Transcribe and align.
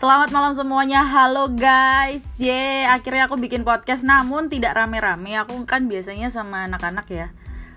Selamat 0.00 0.32
malam 0.32 0.56
semuanya, 0.56 1.04
halo 1.04 1.52
guys. 1.52 2.24
Ye, 2.40 2.88
akhirnya 2.88 3.28
aku 3.28 3.36
bikin 3.36 3.68
podcast. 3.68 4.00
Namun 4.00 4.48
tidak 4.48 4.72
rame-rame, 4.72 5.36
aku 5.36 5.60
kan 5.68 5.92
biasanya 5.92 6.32
sama 6.32 6.64
anak-anak 6.64 7.04
ya. 7.12 7.28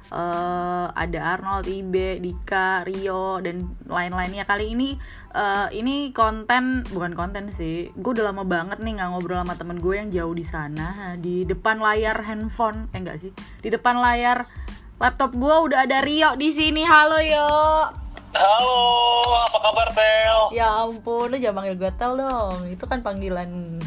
Uh, 0.08 0.88
Ada 0.96 1.36
Arnold, 1.36 1.68
Ibe, 1.68 2.24
Dika, 2.24 2.88
Rio, 2.88 3.44
dan 3.44 3.76
lain-lainnya. 3.84 4.48
Kali 4.48 4.72
ini, 4.72 4.96
uh, 5.36 5.68
ini 5.76 6.16
konten, 6.16 6.88
bukan 6.96 7.12
konten 7.12 7.52
sih. 7.52 7.92
Gue 7.92 8.16
udah 8.16 8.32
lama 8.32 8.48
banget 8.48 8.80
nih 8.80 9.04
gak 9.04 9.10
ngobrol 9.12 9.44
sama 9.44 9.60
temen 9.60 9.84
gue 9.84 9.96
yang 10.00 10.08
jauh 10.08 10.32
di 10.32 10.48
sana. 10.48 11.20
Di 11.20 11.44
depan 11.44 11.84
layar 11.84 12.24
handphone, 12.24 12.88
eh 12.96 13.04
enggak 13.04 13.20
sih. 13.20 13.36
Di 13.36 13.68
depan 13.68 14.00
layar 14.00 14.48
laptop 14.96 15.36
gue 15.36 15.56
udah 15.68 15.84
ada 15.84 16.00
Rio 16.00 16.40
di 16.40 16.56
sini. 16.56 16.88
Halo 16.88 17.20
Yo. 17.20 18.03
Halo, 18.34 19.46
apa 19.46 19.58
kabar 19.62 19.88
Tel? 19.94 20.58
Ya 20.58 20.66
ampun, 20.82 21.30
lu 21.30 21.38
jangan 21.38 21.62
panggil 21.62 21.78
gue 21.78 21.92
Tel 22.02 22.18
dong. 22.18 22.66
Itu 22.66 22.90
kan 22.90 23.06
panggilan. 23.06 23.78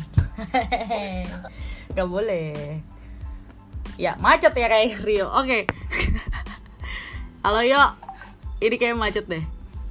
Gak 1.98 2.06
boleh. 2.06 2.78
Ya 3.98 4.14
macet 4.22 4.54
ya 4.54 4.70
kayak 4.70 5.02
Rio. 5.02 5.26
Oke. 5.34 5.42
Okay. 5.50 5.62
Halo 7.44 7.66
Yo. 7.66 7.82
Ini 8.62 8.78
kayak 8.78 8.94
macet 8.94 9.26
deh. 9.26 9.42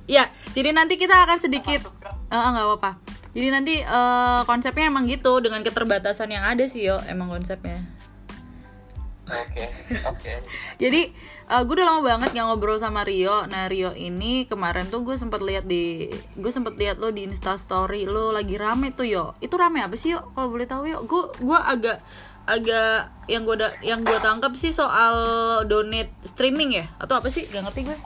Ya, 0.08 0.32
jadi 0.56 0.72
nanti 0.72 0.96
kita 0.96 1.28
akan 1.28 1.36
sedikit. 1.36 1.92
Ah 2.32 2.40
uh, 2.40 2.50
nggak 2.56 2.66
apa-apa. 2.72 2.92
Jadi 3.36 3.48
nanti 3.52 3.76
uh, 3.84 4.48
konsepnya 4.48 4.88
emang 4.88 5.04
gitu 5.12 5.44
dengan 5.44 5.68
keterbatasan 5.68 6.32
yang 6.32 6.48
ada 6.48 6.64
sih 6.72 6.88
yo, 6.88 6.96
emang 7.12 7.28
konsepnya. 7.28 7.84
Oke, 9.26 9.66
oke. 10.06 10.34
Jadi 10.84 11.12
uh, 11.50 11.62
gue 11.66 11.76
udah 11.78 11.88
lama 11.88 12.02
banget 12.02 12.30
nggak 12.34 12.46
ngobrol 12.48 12.78
sama 12.82 13.06
Rio. 13.06 13.46
Nah 13.50 13.70
Rio 13.70 13.94
ini 13.94 14.50
kemarin 14.50 14.90
tuh 14.90 15.06
gue 15.06 15.16
sempet 15.18 15.42
lihat 15.42 15.66
di, 15.66 16.10
gue 16.38 16.52
sempet 16.52 16.78
lihat 16.78 16.98
lo 16.98 17.14
di 17.14 17.26
Insta 17.26 17.58
Story 17.58 18.10
lo 18.10 18.34
lagi 18.34 18.58
rame 18.58 18.94
tuh 18.94 19.08
yo. 19.08 19.26
Itu 19.42 19.58
rame 19.58 19.82
apa 19.82 19.96
sih 19.98 20.18
yo? 20.18 20.32
Kalau 20.34 20.50
boleh 20.50 20.68
tahu 20.68 20.84
yo. 20.90 21.06
Gue 21.06 21.30
gue 21.38 21.60
agak 21.60 22.02
agak 22.46 23.10
yang 23.26 23.42
gue 23.42 23.58
yang 23.82 24.06
gue 24.06 24.18
tangkap 24.22 24.54
sih 24.54 24.70
soal 24.70 25.16
donate 25.66 26.14
streaming 26.26 26.78
ya 26.82 26.86
atau 27.02 27.18
apa 27.18 27.30
sih? 27.30 27.46
Gak 27.50 27.66
ngerti 27.66 27.90
gue. 27.90 27.98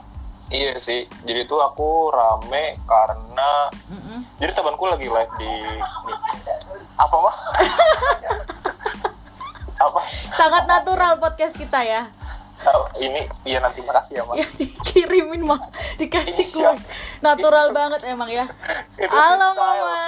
Iya 0.50 0.82
sih, 0.82 1.06
jadi 1.22 1.46
tuh 1.46 1.62
aku 1.62 2.10
rame 2.10 2.74
karena 2.82 3.70
mm 3.70 4.00
-hmm. 4.02 4.20
jadi 4.42 4.50
temanku 4.50 4.82
lagi 4.82 5.06
live 5.06 5.30
di, 5.38 5.46
di 5.46 6.14
apa 6.98 7.16
mah? 7.22 7.36
apa 9.80 10.00
sangat 10.36 10.64
natural 10.68 11.16
podcast 11.16 11.56
kita 11.56 11.80
ya 11.80 12.12
oh, 12.68 12.84
ini 13.00 13.24
iya 13.48 13.58
nanti 13.62 13.80
makasih 13.80 14.20
ya 14.20 14.24
mas. 14.28 14.36
Ya 14.40 14.46
dikirimin 14.58 15.42
mah 15.44 15.60
dikasih 15.96 16.44
kue. 16.52 16.72
natural 17.24 17.72
banget 17.72 18.00
emang 18.04 18.28
ya. 18.28 18.44
Halo 19.08 19.56
mama. 19.56 20.00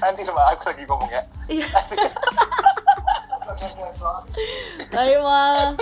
Nanti 0.00 0.20
sama 0.24 0.42
aku 0.54 0.62
lagi 0.72 0.82
ngomong 0.88 1.10
ya. 1.10 1.22
Iya. 1.48 1.68
Ayo 4.96 5.18
ma. 5.24 5.76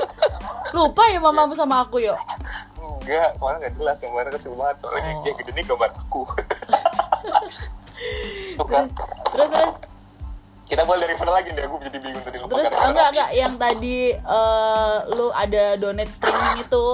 Lupa 0.74 1.02
ya 1.10 1.18
mama 1.22 1.54
sama 1.54 1.86
aku 1.86 2.02
yuk? 2.02 2.18
Enggak 2.80 3.34
soalnya 3.38 3.66
nggak 3.66 3.74
jelas 3.78 3.96
gambarnya 4.02 4.32
kecil 4.38 4.54
banget. 4.58 4.76
Soalnya 4.82 5.10
oh. 5.14 5.22
dia 5.22 5.32
gede 5.38 5.50
nih 5.54 5.64
gambar 5.66 5.90
aku. 5.94 6.22
Terus 8.60 8.88
terus 9.34 9.74
kita 10.70 10.86
mulai 10.86 11.02
dari 11.02 11.18
mana 11.18 11.34
lagi 11.34 11.50
nih 11.50 11.66
aku 11.66 11.82
jadi 11.82 11.98
bingung 11.98 12.22
tadi 12.22 12.38
lupa 12.38 12.62
terus 12.62 12.78
enggak 12.78 13.08
enggak 13.10 13.30
yang 13.34 13.54
tadi 13.58 14.14
uh, 14.22 15.02
lu 15.10 15.34
ada 15.34 15.74
donate 15.74 16.14
streaming 16.14 16.62
itu 16.62 16.86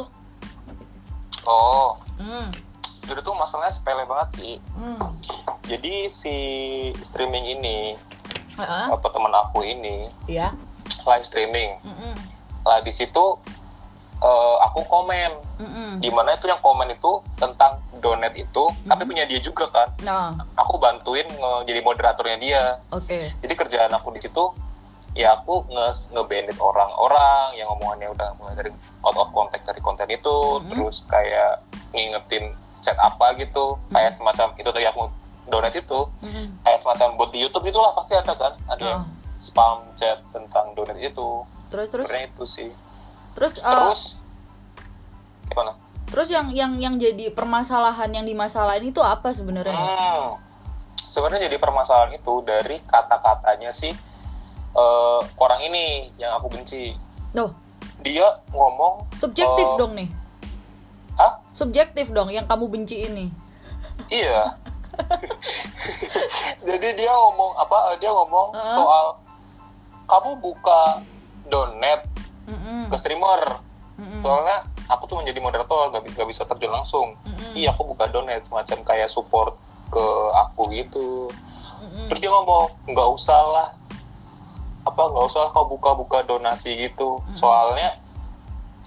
oh 1.44 2.00
hmm. 2.16 2.48
jadi 3.05 3.20
tuh 3.20 3.36
masalahnya 3.36 3.77
sepele 3.77 4.08
banget 4.08 4.28
sih 4.41 4.55
hmm. 4.72 5.05
jadi 5.68 6.08
si 6.08 6.36
streaming 7.05 7.61
ini 7.61 8.01
uh-huh. 8.56 8.96
apa 8.96 9.06
teman 9.12 9.36
aku 9.45 9.61
ini 9.61 10.08
yeah. 10.24 10.56
live 11.05 11.28
streaming 11.28 11.77
mm 11.84 11.92
-mm. 11.92 12.14
lah 12.64 12.80
di 12.80 12.96
situ 12.96 13.36
uh, 14.22 14.56
aku 14.70 14.80
komen 14.86 15.30
mm 15.60 15.68
-mm. 15.68 15.90
di 16.00 16.10
mana 16.12 16.36
itu 16.36 16.48
yang 16.48 16.60
komen 16.60 16.88
itu 16.92 17.20
tentang 17.36 17.80
donate 18.00 18.36
itu 18.40 18.64
mm 18.68 18.74
-hmm. 18.74 18.90
tapi 18.92 19.02
punya 19.04 19.24
dia 19.28 19.40
juga 19.40 19.68
kan 19.72 19.88
nah. 20.04 20.32
aku 20.56 20.80
bantuin 20.80 21.27
nge 21.27 21.52
jadi 21.68 21.80
moderatornya 21.84 22.36
dia 22.40 22.62
okay. 22.92 23.32
jadi 23.40 23.54
kerjaan 23.56 23.92
aku 23.92 24.12
di 24.16 24.20
situ 24.24 24.52
ya 25.16 25.32
aku 25.32 25.64
nge 25.72 26.12
ngebandit 26.12 26.58
orang-orang 26.60 27.56
yang 27.56 27.72
ngomongannya 27.72 28.12
udah 28.12 28.28
mulai 28.36 28.54
dari 28.56 28.70
out 29.00 29.16
of 29.16 29.32
contact 29.32 29.64
dari 29.64 29.80
konten 29.80 30.08
itu 30.12 30.28
mm 30.28 30.60
-hmm. 30.60 30.70
terus 30.72 30.96
kayak 31.08 31.64
ngingetin 31.96 32.52
chat 32.80 32.96
apa 33.00 33.33
gitu 33.40 33.77
mm 33.77 33.78
-hmm. 33.80 33.92
kayak 33.96 34.12
semacam 34.12 34.48
itu 34.60 34.68
tadi 34.68 34.86
aku 34.88 35.08
donate 35.48 35.78
itu 35.80 36.00
mm 36.20 36.30
-hmm. 36.30 36.46
kayak 36.64 36.80
semacam 36.84 37.08
buat 37.16 37.30
di 37.33 37.38
YouTube 37.40 37.64
itulah 37.64 37.96
pasti 37.96 38.12
ada 38.12 38.33
kan 38.36 38.52
ada 38.68 38.84
oh. 38.84 38.88
yang 38.92 39.02
spam 39.40 39.84
chat 39.96 40.20
tentang 40.33 40.72
donate 40.77 41.00
itu 41.00 41.44
terus 41.68 41.88
terus 41.92 42.08
Sebenarnya 42.08 42.28
itu 42.33 42.44
sih 42.44 42.70
terus 43.36 43.61
uh, 43.61 43.92
terus? 43.92 44.02
Gimana? 45.52 45.73
terus 46.07 46.30
yang 46.30 46.55
yang 46.55 46.79
yang 46.79 46.95
jadi 46.97 47.35
permasalahan 47.35 48.08
yang 48.08 48.24
dimasalahin 48.24 48.89
itu 48.89 49.02
apa 49.02 49.35
sebenarnya? 49.35 49.74
Hmm, 49.77 50.39
sebenarnya 50.97 51.51
jadi 51.51 51.58
permasalahan 51.61 52.17
itu 52.17 52.41
dari 52.46 52.80
kata-katanya 52.89 53.75
sih 53.75 53.92
uh, 54.73 55.20
orang 55.36 55.61
ini 55.67 56.14
yang 56.17 56.33
aku 56.41 56.48
benci. 56.48 56.96
Tuh. 57.36 57.52
dia 58.05 58.29
ngomong 58.52 59.08
subjektif 59.19 59.67
uh, 59.67 59.77
dong 59.77 59.92
nih. 59.98 60.08
Hah? 61.17 61.41
subjektif 61.57 62.13
dong 62.13 62.29
yang 62.29 62.45
kamu 62.45 62.69
benci 62.69 63.08
ini. 63.08 63.27
Iya. 64.13 64.57
Jadi 66.67 66.89
dia 66.96 67.13
ngomong 67.13 67.57
apa 67.57 67.96
dia 68.01 68.13
ngomong 68.13 68.52
uh 68.52 68.61
-huh. 68.61 68.73
soal 68.77 69.07
kamu 70.07 70.30
buka 70.39 71.02
donate 71.48 72.15
mm 72.46 72.57
-mm. 72.57 72.80
ke 72.89 72.96
streamer 72.96 73.42
mm 73.98 74.05
-mm. 74.07 74.20
soalnya 74.23 74.58
aku 74.86 75.02
tuh 75.11 75.17
menjadi 75.18 75.39
moderator 75.42 75.90
gak, 75.90 76.02
gak 76.14 76.29
bisa 76.29 76.46
terjun 76.46 76.70
langsung 76.70 77.18
mm-hmm. 77.27 77.52
iya 77.58 77.74
aku 77.74 77.95
buka 77.95 78.07
donate 78.11 78.46
semacam 78.46 78.79
kayak 78.86 79.11
support 79.11 79.58
ke 79.90 80.07
aku 80.46 80.70
gitu 80.74 81.30
mm-hmm. 81.30 82.07
terus 82.11 82.20
dia 82.23 82.30
ngomong 82.30 82.70
nggak 82.86 83.08
usah 83.11 83.40
lah 83.42 83.68
apa 84.86 85.02
nggak 85.11 85.27
usah 85.27 85.51
kau 85.51 85.67
buka-buka 85.67 86.23
donasi 86.23 86.79
gitu 86.79 87.18
mm-hmm. 87.18 87.34
soalnya 87.34 87.98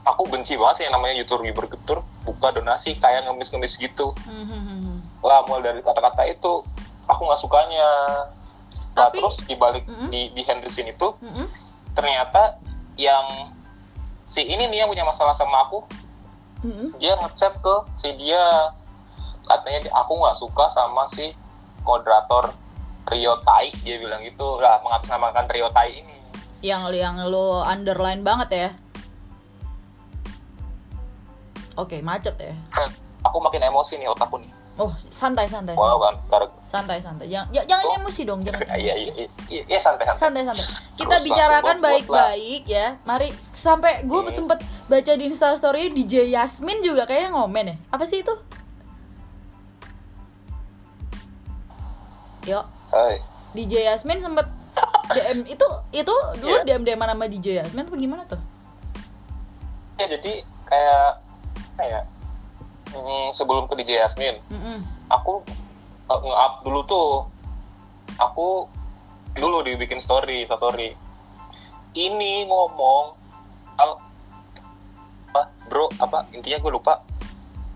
aku 0.07 0.25
benci 0.31 0.55
banget 0.55 0.75
sih 0.79 0.83
yang 0.87 0.95
namanya 0.95 1.19
youtuber 1.19 1.51
bergetur 1.51 1.99
buka 2.23 2.55
donasi 2.55 2.95
kayak 2.95 3.27
ngemis-ngemis 3.27 3.75
gitu 3.75 4.15
mm-hmm. 4.15 5.03
lah 5.19 5.43
mulai 5.47 5.75
dari 5.75 5.81
kata-kata 5.83 6.23
itu 6.31 6.63
aku 7.05 7.21
nggak 7.27 7.41
sukanya 7.41 7.89
nah 8.95 9.07
Tapi, 9.07 9.19
terus 9.19 9.35
dibalik 9.43 9.83
mm-hmm. 9.83 10.09
di 10.11 10.21
di 10.31 10.41
Henderson 10.47 10.87
itu 10.87 11.07
mm-hmm. 11.19 11.45
ternyata 11.91 12.55
yang 12.99 13.55
si 14.27 14.43
ini 14.43 14.67
nih 14.67 14.83
yang 14.83 14.89
punya 14.91 15.07
masalah 15.07 15.31
sama 15.31 15.63
aku 15.63 15.87
mm-hmm. 16.67 16.99
dia 16.99 17.15
ngechat 17.15 17.55
ke 17.63 17.75
si 17.95 18.11
dia. 18.19 18.75
Katanya 19.47 19.89
aku 19.95 20.19
nggak 20.19 20.37
suka 20.37 20.69
sama 20.69 21.07
si 21.09 21.31
moderator 21.87 22.51
Rio 23.09 23.39
Tai 23.41 23.71
dia 23.81 23.95
bilang 23.97 24.21
gitu. 24.21 24.59
Lah 24.59 24.83
mengatasnamakan 24.83 25.47
Rio 25.47 25.71
Tai 25.71 25.89
ini. 25.89 26.15
Yang 26.59 26.99
yang 26.99 27.15
lo 27.31 27.63
underline 27.63 28.21
banget 28.21 28.49
ya? 28.51 28.69
Oke 31.79 32.03
macet 32.03 32.35
ya. 32.35 32.53
Aku 33.23 33.39
makin 33.39 33.63
emosi 33.63 33.95
nih 33.95 34.11
otakku 34.11 34.37
nih 34.37 34.58
Oh, 34.79 34.95
santai 35.11 35.43
santai. 35.43 35.75
Wow, 35.75 35.99
kan. 35.99 36.15
Santai 36.71 37.03
santai. 37.03 37.27
Jangan 37.27 37.51
jangan 37.67 37.83
oh. 37.83 37.97
emosi 37.99 38.21
dong, 38.23 38.39
jangan. 38.39 38.63
Iya 38.79 38.95
iya 38.95 39.11
iya 39.51 39.61
iya 39.67 39.79
santai 39.83 40.07
santai. 40.07 40.23
Santai 40.23 40.43
santai. 40.47 40.65
Kita 40.95 41.19
Terus 41.19 41.25
bicarakan 41.27 41.77
baik-baik 41.83 42.63
ya. 42.63 42.95
Mari 43.03 43.35
sampai 43.51 44.07
gue 44.07 44.19
hmm. 44.23 44.31
sempet 44.31 44.63
baca 44.87 45.11
di 45.19 45.23
Insta 45.27 45.51
story 45.59 45.91
DJ 45.91 46.31
Yasmin 46.31 46.79
juga 46.79 47.03
kayaknya 47.03 47.35
ngomen 47.35 47.65
ya. 47.71 47.77
Apa 47.91 48.07
sih 48.07 48.23
itu? 48.23 48.31
Yuk. 52.47 52.65
Hai. 52.95 53.19
DJ 53.51 53.83
Yasmin 53.83 54.23
sempet 54.23 54.47
DM 55.19 55.43
itu 55.43 55.67
itu 55.91 56.15
dulu 56.39 56.55
yeah. 56.63 56.79
DM 56.79 56.87
DM 56.87 57.03
nama 57.03 57.27
DJ 57.27 57.59
Yasmin 57.59 57.83
apa 57.83 57.95
gimana 57.99 58.23
tuh? 58.31 58.39
Ya 59.99 60.07
jadi 60.07 60.47
kayak 60.63 61.19
kayak 61.75 62.07
hmm, 62.93 63.29
sebelum 63.35 63.65
ke 63.69 63.73
DJ 63.79 64.03
Yasmin. 64.05 64.37
Mm-hmm. 64.49 64.77
aku 65.09 65.41
uh, 66.09 66.19
nge-up 66.19 66.53
dulu 66.65 66.81
tuh. 66.85 67.11
Aku 68.19 68.67
dulu 69.37 69.63
dibikin 69.63 70.01
story 70.03 70.45
story. 70.45 70.97
Ini 71.95 72.45
ngomong 72.45 73.15
apa 73.79 75.41
bro 75.69 75.87
apa 76.01 76.27
intinya 76.35 76.59
gue 76.59 76.71
lupa. 76.73 77.01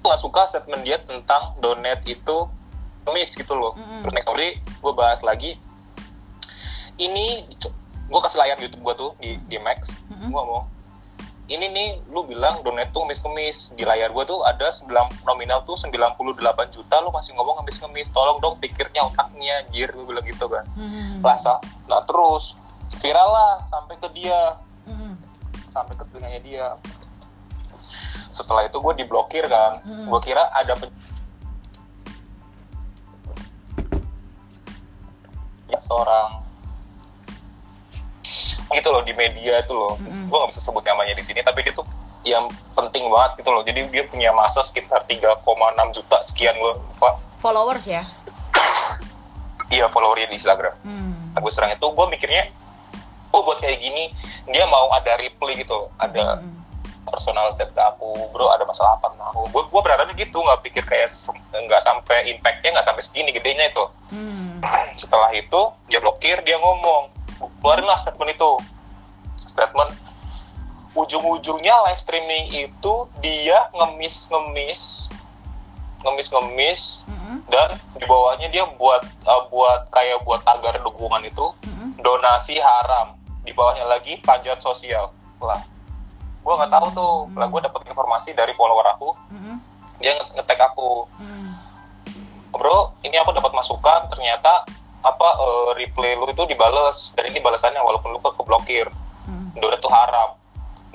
Nggak 0.04 0.20
suka 0.20 0.42
statement 0.52 0.84
dia 0.84 1.00
tentang 1.00 1.56
donate 1.64 2.04
itu 2.10 2.38
miss 3.14 3.36
gitu 3.38 3.56
loh. 3.56 3.78
Mm-hmm. 3.78 4.00
terus 4.04 4.14
next 4.14 4.28
story 4.28 4.50
gue 4.60 4.94
bahas 4.94 5.22
lagi. 5.24 5.56
Ini 7.00 7.50
gue 8.10 8.20
kasih 8.20 8.38
layar 8.38 8.58
YouTube 8.62 8.84
gue 8.86 8.96
tuh 8.98 9.12
di 9.18 9.40
di 9.48 9.58
Max. 9.62 10.02
Mm-hmm. 10.12 10.30
gue 10.30 10.42
ngomong 10.42 10.73
ini 11.52 11.68
nih 11.68 11.90
lu 12.08 12.24
bilang 12.24 12.64
donate 12.64 12.96
tuh 12.96 13.04
ngemis-ngemis. 13.04 13.76
Di 13.76 13.84
layar 13.84 14.16
gue 14.16 14.24
tuh 14.24 14.40
ada 14.48 14.72
9, 14.72 14.88
nominal 15.28 15.60
tuh 15.68 15.76
98 15.76 16.16
juta. 16.72 17.04
Lu 17.04 17.12
masih 17.12 17.36
ngomong 17.36 17.60
ngemis-ngemis. 17.60 18.08
Tolong 18.16 18.40
dong 18.40 18.56
pikirnya 18.64 19.04
otaknya 19.12 19.68
anjir 19.68 19.92
gue 19.92 20.06
bilang 20.08 20.24
gitu 20.24 20.48
kan. 20.48 20.64
Hmm. 20.76 21.20
rasa 21.20 21.60
nah 21.92 22.00
terus 22.08 22.56
viral 23.04 23.30
lah 23.32 23.54
sampai 23.68 23.96
ke 24.00 24.08
dia. 24.16 24.42
Hmm. 24.88 25.20
sampai 25.68 25.94
ke 26.00 26.04
telinganya 26.08 26.42
dia. 26.44 26.68
Setelah 28.32 28.64
itu 28.64 28.80
gue 28.80 28.94
diblokir 29.04 29.44
kan. 29.52 29.84
Hmm. 29.84 30.08
gue 30.08 30.20
kira 30.24 30.48
ada 30.56 30.80
ya 35.68 35.80
seorang 35.82 36.43
gitu 38.76 38.90
loh 38.90 39.02
di 39.06 39.14
media 39.14 39.62
itu 39.62 39.74
loh 39.74 39.96
mm-hmm. 39.98 40.30
gue 40.30 40.38
gak 40.38 40.50
bisa 40.50 40.62
sebut 40.62 40.84
namanya 40.86 41.14
di 41.14 41.24
sini 41.24 41.40
tapi 41.46 41.62
dia 41.62 41.74
tuh 41.74 41.86
yang 42.24 42.48
penting 42.74 43.04
banget 43.12 43.44
gitu 43.44 43.50
loh 43.52 43.62
jadi 43.62 43.84
dia 43.92 44.04
punya 44.08 44.32
masa 44.32 44.64
sekitar 44.64 45.04
3,6 45.06 45.44
juta 45.92 46.18
sekian 46.24 46.56
loh 46.58 46.80
pak 46.98 47.14
followers 47.44 47.84
ya 47.84 48.04
iya 49.74 49.86
followernya 49.92 50.32
di 50.32 50.38
Instagram 50.40 50.76
mm. 50.86 51.36
gue 51.36 51.52
serang 51.52 51.74
itu 51.76 51.84
gue 51.84 52.06
mikirnya 52.14 52.48
oh 53.36 53.42
buat 53.44 53.60
kayak 53.60 53.82
gini 53.82 54.14
dia 54.48 54.64
mau 54.70 54.88
ada 54.94 55.20
reply 55.20 55.60
gitu 55.60 55.74
loh 55.74 55.90
ada 56.00 56.40
mm-hmm. 56.40 57.04
personal 57.10 57.52
chat 57.58 57.68
ke 57.74 57.82
aku 57.82 58.32
bro 58.32 58.48
ada 58.54 58.64
masalah 58.64 58.96
apa 58.96 59.12
sama 59.12 59.28
aku 59.34 59.42
gue 59.52 59.64
gue 59.68 59.82
berharapnya 59.84 60.16
gitu 60.16 60.38
nggak 60.40 60.62
pikir 60.64 60.84
kayak 60.88 61.12
nggak 61.52 61.82
sampai 61.84 62.32
impactnya 62.32 62.70
nggak 62.80 62.88
sampai 62.88 63.04
segini 63.04 63.36
gedenya 63.36 63.68
itu 63.68 63.86
mm. 64.16 64.64
setelah 65.02 65.34
itu 65.36 65.62
dia 65.92 66.00
blokir 66.00 66.40
dia 66.48 66.56
ngomong 66.56 67.23
keluarin 67.62 67.88
lah 67.88 67.98
statement 68.00 68.32
itu 68.36 68.52
statement 69.48 69.92
ujung-ujungnya 70.94 71.74
live 71.90 72.02
streaming 72.02 72.54
itu 72.54 72.94
dia 73.20 73.66
ngemis-ngemis 73.74 75.10
ngemis-ngemis 76.06 77.08
mm-hmm. 77.08 77.36
dan 77.50 77.74
di 77.98 78.06
bawahnya 78.06 78.48
dia 78.52 78.68
buat 78.78 79.02
uh, 79.26 79.44
buat 79.50 79.90
kayak 79.90 80.22
buat 80.22 80.44
tagar 80.46 80.78
dukungan 80.84 81.24
itu 81.26 81.50
mm-hmm. 81.66 81.90
donasi 82.04 82.60
haram 82.62 83.18
di 83.42 83.52
bawahnya 83.56 83.88
lagi 83.90 84.20
panjat 84.22 84.60
sosial 84.62 85.10
lah 85.42 85.60
gue 86.44 86.54
nggak 86.54 86.72
tahu 86.72 86.88
tuh 86.94 87.14
mm-hmm. 87.26 87.40
lah 87.40 87.48
gue 87.50 87.62
dapat 87.64 87.82
informasi 87.90 88.30
dari 88.38 88.54
follower 88.54 88.86
aku 88.94 89.10
mm-hmm. 89.34 89.56
dia 89.98 90.14
ngetek 90.38 90.62
aku 90.62 91.08
mm-hmm. 91.18 91.50
bro 92.54 92.94
ini 93.02 93.16
aku 93.18 93.34
dapat 93.34 93.52
masukan 93.56 94.12
ternyata 94.14 94.68
apa 95.04 95.30
uh, 95.38 95.70
replay 95.76 96.16
lu 96.16 96.26
itu 96.32 96.44
dibales 96.48 97.12
dan 97.14 97.28
ini 97.28 97.44
balasannya 97.44 97.84
walaupun 97.84 98.16
lu 98.16 98.20
keblokir 98.24 98.88
hmm. 99.28 99.60
udah 99.60 99.80
tuh 99.84 99.92
haram 99.92 100.40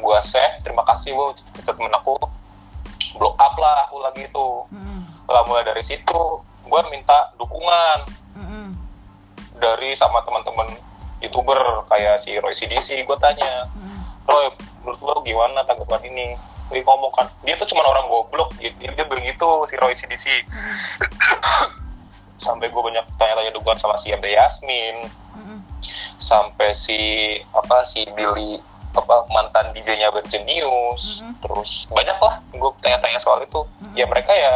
gua 0.01 0.25
save 0.25 0.57
terima 0.65 0.83
kasih 0.89 1.13
bu 1.13 1.37
statement 1.61 1.93
aku 1.93 2.17
block 3.21 3.37
up 3.37 3.55
lah 3.61 3.85
aku 3.85 4.01
lagi 4.01 4.25
itu 4.25 4.49
hmm. 4.73 5.29
lah 5.29 5.45
mulai 5.45 5.69
dari 5.69 5.85
situ 5.85 6.41
gua 6.65 6.81
minta 6.89 7.33
dukungan 7.37 7.99
hmm. 8.37 8.69
dari 9.61 9.93
sama 9.93 10.25
teman-teman 10.25 10.73
youtuber 11.19 11.85
kayak 11.91 12.23
si 12.23 12.39
Roy 12.39 12.55
CDC 12.55 13.03
gue 13.03 13.17
tanya 13.19 13.67
hmm. 13.75 14.01
Roy 14.27 14.47
menurut 14.87 15.01
lo 15.03 15.15
gimana 15.27 15.67
tanggapan 15.67 16.03
ini 16.07 16.27
dia 16.69 16.85
ngomong 16.85 17.13
kan 17.17 17.27
dia 17.43 17.57
tuh 17.57 17.65
cuma 17.65 17.83
orang 17.83 18.07
goblok 18.07 18.53
dia, 18.61 18.71
dia 18.79 19.05
begitu 19.09 19.49
si 19.67 19.75
Roy 19.77 19.95
CDC 19.95 20.47
hmm. 20.47 21.75
sampai 22.39 22.71
gue 22.71 22.83
banyak 22.83 23.05
tanya-tanya 23.19 23.53
dukungan 23.53 23.79
sama 23.79 23.99
si 23.99 24.15
Abde 24.15 24.31
Yasmin 24.31 25.05
mm-hmm. 25.05 25.59
sampai 26.23 26.71
si 26.73 26.99
apa 27.51 27.83
si 27.83 28.07
Billy 28.15 28.63
apa 28.95 29.29
mantan 29.31 29.75
DJ-nya 29.75 30.11
News 30.47 31.23
mm-hmm. 31.23 31.35
terus 31.45 31.91
banyak 31.91 32.19
lah 32.23 32.41
gue 32.55 32.71
tanya-tanya 32.81 33.19
soal 33.21 33.43
itu 33.43 33.61
mm-hmm. 33.63 33.95
ya 33.99 34.07
mereka 34.07 34.33
ya 34.33 34.55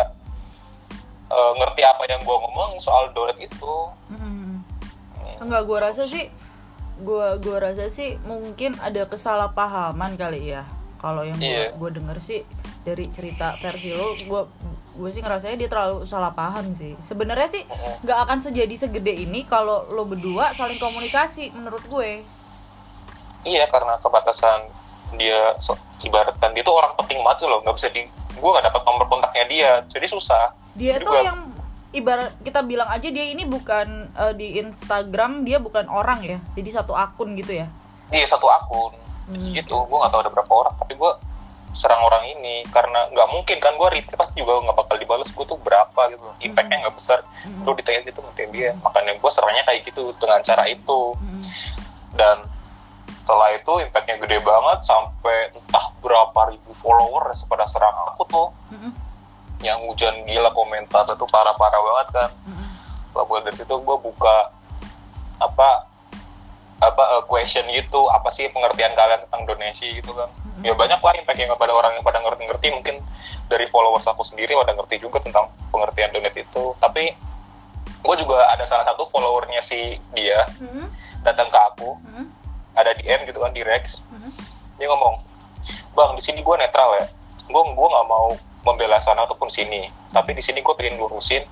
uh, 1.29 1.52
ngerti 1.58 1.82
apa 1.82 2.02
yang 2.06 2.23
gue 2.23 2.37
ngomong 2.38 2.79
soal 2.79 3.11
dolet 3.12 3.37
itu 3.43 3.75
mm-hmm. 4.14 4.62
hmm. 5.19 5.43
enggak 5.43 5.62
gue 5.67 5.79
rasa 5.79 6.02
sih 6.06 6.31
gue 7.02 7.26
gue 7.43 7.56
rasa 7.58 7.90
sih 7.90 8.14
mungkin 8.23 8.79
ada 8.79 9.11
kesalahpahaman 9.11 10.14
kali 10.14 10.55
ya 10.55 10.62
kalau 11.02 11.26
yang 11.26 11.38
yeah. 11.43 11.75
gue 11.75 11.90
denger 11.90 12.19
sih 12.23 12.40
dari 12.87 13.11
cerita 13.11 13.58
versi 13.58 13.90
lo 13.90 14.14
gue 14.14 14.43
gue 14.93 15.11
sih 15.12 15.23
ngerasanya 15.25 15.56
dia 15.56 15.69
terlalu 15.69 16.05
salah 16.05 16.33
paham 16.33 16.77
sih. 16.77 16.93
Sebenarnya 17.05 17.49
sih 17.49 17.62
nggak 18.05 18.19
akan 18.29 18.39
sejadi 18.44 18.75
segede 18.77 19.12
ini 19.12 19.44
kalau 19.49 19.89
lo 19.89 20.05
berdua 20.05 20.53
saling 20.53 20.77
komunikasi 20.77 21.53
menurut 21.56 21.83
gue. 21.89 22.21
Iya 23.43 23.67
karena 23.73 23.99
kebatasan 23.99 24.69
dia 25.17 25.56
so, 25.59 25.77
ibaratkan 26.05 26.53
dia 26.56 26.62
tuh 26.62 26.77
orang 26.77 26.93
penting 27.00 27.21
banget 27.25 27.49
loh. 27.49 27.61
Nggak 27.65 27.77
bisa 27.81 27.89
di 27.91 28.03
gue 28.33 28.50
nggak 28.50 28.65
dapat 28.69 28.83
nomor 28.85 29.05
kontaknya 29.09 29.44
dia 29.49 29.71
jadi 29.89 30.06
susah. 30.09 30.53
Dia 30.77 31.00
jadi 31.00 31.05
tuh 31.05 31.15
gua, 31.17 31.23
yang 31.25 31.41
ibarat 31.93 32.33
kita 32.41 32.61
bilang 32.65 32.89
aja 32.89 33.09
dia 33.09 33.25
ini 33.29 33.44
bukan 33.44 34.12
uh, 34.17 34.33
di 34.33 34.61
Instagram 34.61 35.44
dia 35.44 35.56
bukan 35.61 35.89
orang 35.89 36.21
ya. 36.21 36.39
Jadi 36.53 36.69
satu 36.69 36.93
akun 36.93 37.33
gitu 37.37 37.56
ya? 37.56 37.67
Iya 38.12 38.29
satu 38.29 38.49
akun. 38.49 38.93
Hmm. 39.23 39.55
gitu 39.55 39.77
gue 39.87 39.97
nggak 39.97 40.11
tahu 40.11 40.21
ada 40.27 40.33
berapa 40.35 40.53
orang 40.53 40.75
tapi 40.83 40.99
gue 40.99 41.12
serang 41.72 42.04
orang 42.04 42.28
ini 42.36 42.62
karena 42.69 43.08
nggak 43.08 43.28
mungkin 43.32 43.56
kan 43.56 43.72
gue 43.80 43.88
reply 43.88 44.14
pasti 44.14 44.44
juga 44.44 44.60
nggak 44.60 44.76
bakal 44.76 44.96
dibalas 45.00 45.28
gue 45.32 45.44
tuh 45.48 45.58
berapa 45.60 46.00
gitu. 46.12 46.24
Impactnya 46.44 46.88
nggak 46.88 46.96
besar. 46.96 47.20
Mm-hmm. 47.24 47.64
lu 47.64 47.72
ditanya 47.76 48.00
gitu 48.06 48.20
ngertiin 48.20 48.50
dia. 48.52 48.70
Makanya 48.84 49.12
gue 49.16 49.30
serangnya 49.32 49.64
kayak 49.64 49.80
gitu 49.88 50.12
dengan 50.20 50.40
cara 50.44 50.64
itu. 50.69 51.00
Dan 52.12 52.36
setelah 53.16 53.48
itu 53.56 53.72
impactnya 53.88 54.16
gede 54.20 54.38
banget 54.44 54.78
sampai 54.84 55.36
entah 55.56 55.86
berapa 56.04 56.40
ribu 56.52 56.72
followers 56.76 57.48
pada 57.48 57.64
serang 57.64 57.96
aku 58.12 58.22
tuh. 58.28 58.48
Yang 59.64 59.78
hujan 59.88 60.14
gila 60.28 60.50
komentar 60.52 61.08
itu 61.08 61.26
parah-parah 61.30 61.80
banget 61.80 62.08
kan. 62.12 62.30
Lalu 63.16 63.48
dari 63.48 63.56
situ 63.56 63.74
gue 63.80 63.96
buka 63.96 64.52
apa 65.40 65.88
apa 66.82 67.02
uh, 67.19 67.22
question 67.30 67.62
gitu 67.70 68.10
apa 68.10 68.26
sih 68.34 68.50
pengertian 68.50 68.90
kalian 68.98 69.22
tentang 69.26 69.46
donasi 69.46 70.02
gitu 70.02 70.10
kan 70.19 70.26
ya 70.60 70.76
banyak 70.76 71.00
lah 71.00 71.12
impact 71.16 71.38
yang 71.40 71.56
pada 71.56 71.72
orang 71.72 71.96
yang 71.96 72.04
pada 72.04 72.20
ngerti-ngerti. 72.20 72.69
Mungkin 72.76 72.96
dari 73.49 73.64
followers 73.69 74.04
aku 74.04 74.20
sendiri 74.25 74.52
pada 74.52 74.76
ngerti 74.76 75.00
juga 75.00 75.20
tentang 75.25 75.49
pengertian 75.72 76.12
donate 76.12 76.44
itu. 76.44 76.64
Tapi 76.76 77.12
gue 78.02 78.16
juga 78.19 78.50
ada 78.50 78.66
salah 78.66 78.82
satu 78.84 79.06
followernya 79.06 79.62
si 79.62 79.96
dia 80.12 80.44
mm-hmm. 80.58 80.87
datang 81.22 81.49
ke 81.49 81.58
aku. 81.72 81.96
Mm-hmm. 82.02 82.26
ada 82.72 82.90
DM 82.96 83.20
gitu 83.28 83.38
kan 83.40 83.52
di 83.52 83.60
Rex. 83.60 84.00
Mm-hmm. 84.08 84.32
dia 84.81 84.88
ngomong 84.88 85.20
bang 85.93 86.10
di 86.16 86.22
sini 86.25 86.40
gue 86.40 86.56
netral 86.56 86.90
ya. 86.98 87.06
Gue 87.46 87.62
gue 87.62 87.88
nggak 87.93 88.06
mau 88.08 88.32
membela 88.65 88.98
sana 88.98 89.29
ataupun 89.29 89.53
sini. 89.53 89.86
Tapi 90.10 90.32
di 90.32 90.43
sini 90.43 90.65
gue 90.65 90.74
pengen 90.74 90.98
lurusin 90.98 91.44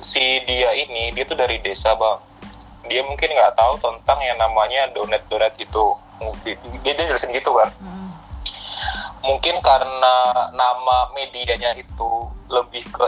si 0.00 0.42
dia 0.48 0.72
ini. 0.74 1.12
Dia 1.12 1.24
tuh 1.28 1.36
dari 1.36 1.60
desa 1.60 1.94
bang. 1.94 2.18
Dia 2.88 3.06
mungkin 3.06 3.30
nggak 3.30 3.54
tahu 3.54 3.78
tentang 3.78 4.18
yang 4.24 4.40
namanya 4.40 4.90
donat 4.90 5.22
donat 5.28 5.54
itu. 5.60 5.86
Dia, 6.42 6.56
dia 6.82 6.92
jelasin 7.06 7.30
gitu 7.34 7.54
kan. 7.54 7.70
Hmm. 7.78 8.01
Mungkin 9.22 9.62
karena 9.62 10.14
nama 10.50 11.10
medianya 11.14 11.78
itu 11.78 12.10
lebih 12.50 12.82
ke 12.90 13.06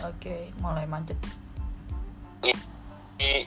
oke 0.00 0.36
mulai 0.64 0.88
macet 0.88 1.16
di, 3.18 3.44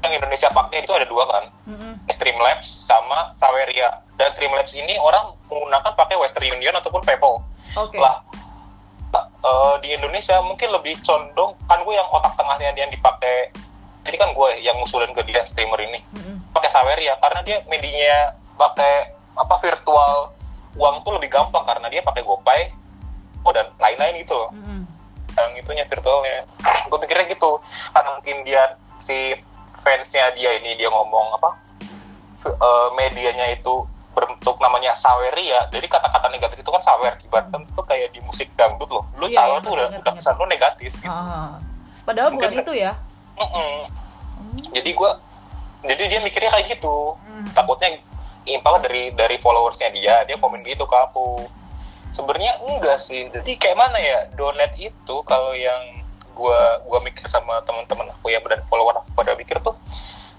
yang 0.00 0.12
Indonesia 0.20 0.48
pakai 0.48 0.86
itu 0.86 0.92
ada 0.94 1.06
dua 1.08 1.24
kan 1.28 1.44
mm-hmm. 1.68 1.92
Streamlabs 2.08 2.68
sama 2.88 3.32
Saweria 3.36 4.04
dan 4.16 4.30
Streamlabs 4.32 4.72
ini 4.72 4.96
orang 4.96 5.36
menggunakan 5.50 5.92
pakai 5.96 6.16
Western 6.16 6.48
Union 6.48 6.72
ataupun 6.76 7.02
PayPal 7.02 7.42
okay. 7.76 7.98
lah 8.00 8.24
uh, 9.44 9.76
di 9.84 9.92
Indonesia 9.92 10.40
mungkin 10.40 10.72
lebih 10.72 11.00
condong 11.04 11.56
kan 11.66 11.82
gue 11.82 11.94
yang 11.94 12.08
otak 12.08 12.32
tengahnya 12.38 12.72
yang 12.72 12.92
dipakai 12.92 13.52
jadi 14.04 14.16
kan 14.20 14.30
gue 14.36 14.50
yang 14.60 14.76
ngusulin 14.80 15.12
ke 15.12 15.24
dia 15.28 15.44
streamer 15.48 15.80
ini 15.80 16.00
mm-hmm. 16.00 16.56
pakai 16.56 16.70
Saweria 16.70 17.16
karena 17.20 17.40
dia 17.42 17.60
medianya 17.66 18.43
pakai 18.54 19.14
apa 19.34 19.54
virtual 19.58 20.34
uang 20.74 20.96
tuh 21.06 21.12
lebih 21.18 21.30
gampang 21.30 21.64
karena 21.66 21.86
dia 21.90 22.02
pakai 22.02 22.22
GoPay 22.22 22.60
oh 23.44 23.52
dan 23.54 23.70
lain-lain 23.78 24.22
gitu 24.22 24.34
loh 24.34 24.50
mm-hmm. 24.50 24.82
yang 25.34 25.50
itunya 25.58 25.84
virtualnya 25.86 26.42
gue 26.90 26.98
pikirnya 27.02 27.26
gitu 27.30 27.58
karena 27.94 28.10
mungkin 28.18 28.36
dia 28.46 28.62
si 28.98 29.34
fansnya 29.82 30.32
dia 30.34 30.56
ini 30.58 30.78
dia 30.78 30.88
ngomong 30.88 31.36
apa 31.38 31.50
uh, 32.48 32.88
medianya 32.96 33.52
itu 33.54 33.84
berbentuk 34.14 34.56
namanya 34.62 34.94
saweria 34.94 35.66
jadi 35.74 35.86
kata-kata 35.90 36.30
negatif 36.30 36.62
itu 36.62 36.70
kan 36.70 36.82
sawer 36.82 37.18
ibaratkan 37.18 37.66
hmm. 37.66 37.74
tuh 37.74 37.84
kayak 37.84 38.14
di 38.14 38.22
musik 38.22 38.46
dangdut 38.54 38.86
loh 38.86 39.04
lu 39.18 39.26
iya, 39.26 39.42
sawer 39.42 39.58
iya, 39.58 39.66
tuh 39.66 39.72
udah 39.74 39.86
udah 39.98 40.12
kesan 40.14 40.34
lu 40.38 40.46
negatif 40.46 40.92
gitu 41.02 41.10
ah, 41.10 41.58
padahal 42.06 42.30
Mungkin 42.30 42.54
bukan 42.54 42.62
itu 42.62 42.72
ya 42.78 42.92
mm 43.34 43.42
-mm. 43.42 43.74
Hmm. 44.34 44.58
jadi 44.70 44.90
gua 44.94 45.18
jadi 45.84 46.02
dia 46.06 46.20
mikirnya 46.22 46.50
kayak 46.54 46.78
gitu 46.78 47.18
hmm. 47.18 47.50
takutnya 47.52 47.98
impal 48.44 48.80
dari 48.80 49.12
dari 49.12 49.36
followersnya 49.40 49.90
dia 49.92 50.24
dia 50.28 50.36
komen 50.36 50.60
gitu 50.64 50.84
ke 50.84 50.96
aku. 50.96 51.44
Sebenarnya 52.14 52.62
enggak 52.62 52.98
sih. 53.02 53.26
Jadi 53.32 53.58
kayak 53.58 53.78
mana 53.78 53.98
ya 53.98 54.30
donat 54.38 54.72
itu 54.78 55.16
kalau 55.26 55.50
yang 55.56 56.04
gua 56.34 56.82
gua 56.86 56.98
mikir 57.02 57.26
sama 57.30 57.62
teman-teman 57.62 58.10
aku 58.10 58.30
yang 58.30 58.42
berada 58.42 58.62
follower 58.66 59.02
aku 59.02 59.10
pada 59.14 59.32
mikir 59.38 59.58
tuh 59.62 59.74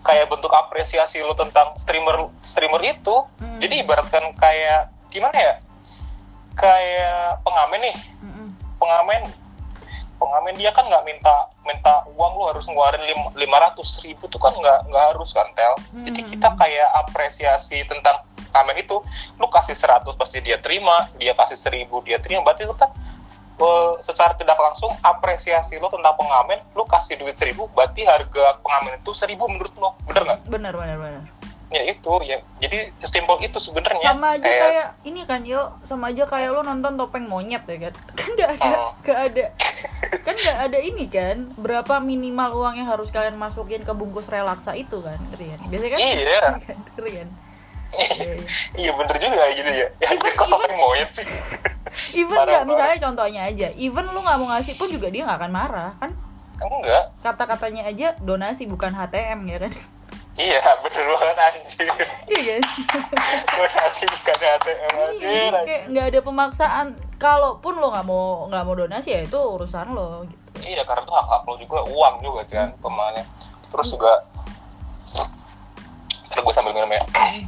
kayak 0.06 0.30
bentuk 0.30 0.54
apresiasi 0.54 1.24
lo 1.26 1.34
tentang 1.34 1.74
streamer 1.80 2.30
streamer 2.46 2.82
itu. 2.84 3.16
Hmm. 3.42 3.58
jadi 3.58 3.82
ibaratkan 3.82 4.36
kayak 4.38 4.92
gimana 5.10 5.36
ya 5.36 5.56
kayak 6.56 7.42
pengamen 7.42 7.80
nih. 7.90 7.98
Hmm. 8.22 8.50
pengamen 8.76 9.22
pengamen 10.25 10.58
dia 10.58 10.74
kan 10.74 10.89
nggak 10.89 11.05
minta 11.05 11.36
minta 11.62 11.94
uang 12.17 12.34
lo 12.34 12.44
harus 12.50 12.65
ngeluarin 12.65 13.05
lima 13.38 13.58
ratus 13.70 14.01
ribu 14.01 14.25
tuh 14.25 14.41
kan 14.41 14.58
nggak 14.58 14.89
nggak 14.89 15.05
harus 15.13 15.29
kan 15.38 15.46
tel? 15.53 15.77
Hmm. 15.94 16.05
jadi 16.10 16.22
kita 16.25 16.50
kayak 16.58 16.89
apresiasi 17.05 17.86
tentang 17.86 18.25
pengamen 18.50 18.82
itu. 18.82 18.98
Lu 19.38 19.46
kasih 19.51 19.77
seratus 19.77 20.17
pasti 20.17 20.41
dia 20.41 20.58
terima 20.58 21.05
dia 21.22 21.38
kasih 21.38 21.58
seribu 21.60 22.01
dia 22.01 22.17
terima. 22.17 22.41
Berarti 22.41 22.65
itu 22.65 22.74
kan 22.74 22.89
uh, 23.60 23.96
secara 24.01 24.34
tidak 24.36 24.58
langsung 24.58 24.91
apresiasi 25.00 25.79
lo 25.79 25.88
tentang 25.88 26.15
pengamen 26.17 26.60
lo 26.75 26.84
kasih 26.88 27.15
duit 27.20 27.38
seribu 27.39 27.72
berarti 27.72 28.03
harga 28.03 28.60
pengamen 28.60 29.00
itu 29.00 29.12
seribu 29.15 29.48
menurut 29.48 29.74
lo 29.77 29.96
bener 30.08 30.24
nggak? 30.25 30.39
Bener 30.50 30.74
bener 30.74 30.98
bener 30.98 31.22
ya 31.75 31.84
itu 31.91 32.13
ya. 32.24 32.39
Jadi 32.63 32.77
sesimpel 33.03 33.44
itu 33.44 33.60
sebenarnya. 33.60 34.15
Sama 34.15 34.39
aja 34.39 34.48
kayak, 34.48 34.63
kayak 34.63 34.88
ini 35.03 35.22
kan 35.27 35.41
yo. 35.44 35.62
Sama 35.84 36.15
aja 36.15 36.24
kayak 36.24 36.55
lo 36.55 36.62
nonton 36.63 36.96
topeng 36.96 37.27
monyet 37.27 37.67
ya 37.67 37.77
kan? 37.89 37.94
Kan 38.20 38.29
nggak 38.36 38.50
ada 38.55 38.70
oh. 38.72 38.91
nggak 39.03 39.20
uh. 39.20 39.27
ada. 39.27 39.46
Kan 40.25 40.36
nggak 40.39 40.58
ada 40.72 40.79
ini 40.82 41.05
kan? 41.12 41.38
Berapa 41.60 42.01
minimal 42.01 42.55
uang 42.58 42.75
yang 42.82 42.89
harus 42.89 43.13
kalian 43.13 43.38
masukin 43.38 43.84
ke 43.84 43.94
bungkus 43.94 44.25
relaksa 44.32 44.74
itu 44.74 44.98
kan? 45.03 45.20
Keren. 45.36 45.60
Biasanya 45.70 45.91
kan 45.91 46.00
iya. 46.01 46.39
kan? 46.41 46.79
Keren. 46.98 47.27
Iya 48.74 48.91
bener 48.98 49.15
juga 49.22 49.44
gitu 49.53 49.72
ya. 49.72 49.88
Ya 50.01 50.08
kok 50.17 50.48
topeng 50.50 50.77
monyet 50.79 51.10
sih? 51.13 51.27
even 52.12 52.36
nggak 52.36 52.65
misalnya 52.65 52.98
contohnya 52.98 53.41
aja. 53.46 53.67
Even 53.77 54.10
lu 54.10 54.20
nggak 54.24 54.38
mau 54.41 54.50
ngasih 54.55 54.74
pun 54.79 54.89
juga 54.89 55.13
dia 55.13 55.27
nggak 55.27 55.39
akan 55.46 55.51
marah 55.53 55.91
kan? 56.01 56.12
Enggak. 56.55 57.03
Kata-katanya 57.22 57.86
aja 57.86 58.15
donasi 58.24 58.65
bukan 58.65 58.96
HTM 58.96 59.39
ya 59.46 59.58
kan 59.67 59.74
iya 60.36 60.60
bener 60.84 61.06
banget 61.15 61.38
anjir 61.39 61.88
iya 62.27 62.60
kan 62.60 62.63
donasi 63.56 64.04
bukan 64.13 64.36
HTM 64.36 64.94
iya, 65.24 65.60
kayak 65.63 65.84
nggak 65.92 66.06
ada 66.12 66.20
pemaksaan. 66.22 66.88
Kalaupun 67.15 67.80
lo 67.80 67.96
nggak 67.96 68.06
mau 68.06 68.51
nggak 68.51 68.63
mau 68.68 68.75
donasi 68.75 69.15
ya 69.15 69.24
itu 69.24 69.39
urusan 69.39 69.96
lo 69.96 70.27
gitu. 70.27 70.46
Iya 70.60 70.84
karena 70.84 71.08
itu 71.08 71.13
hak 71.15 71.25
hak 71.32 71.42
lo 71.48 71.56
juga 71.56 71.80
uang 71.88 72.15
juga 72.20 72.42
kan 72.51 72.70
hmm. 72.75 73.24
terus 73.72 73.88
juga 73.92 74.12
terus 76.32 76.44
gue 76.44 76.54
sambil 76.54 76.75
minum 76.75 76.92
ya. 76.92 77.04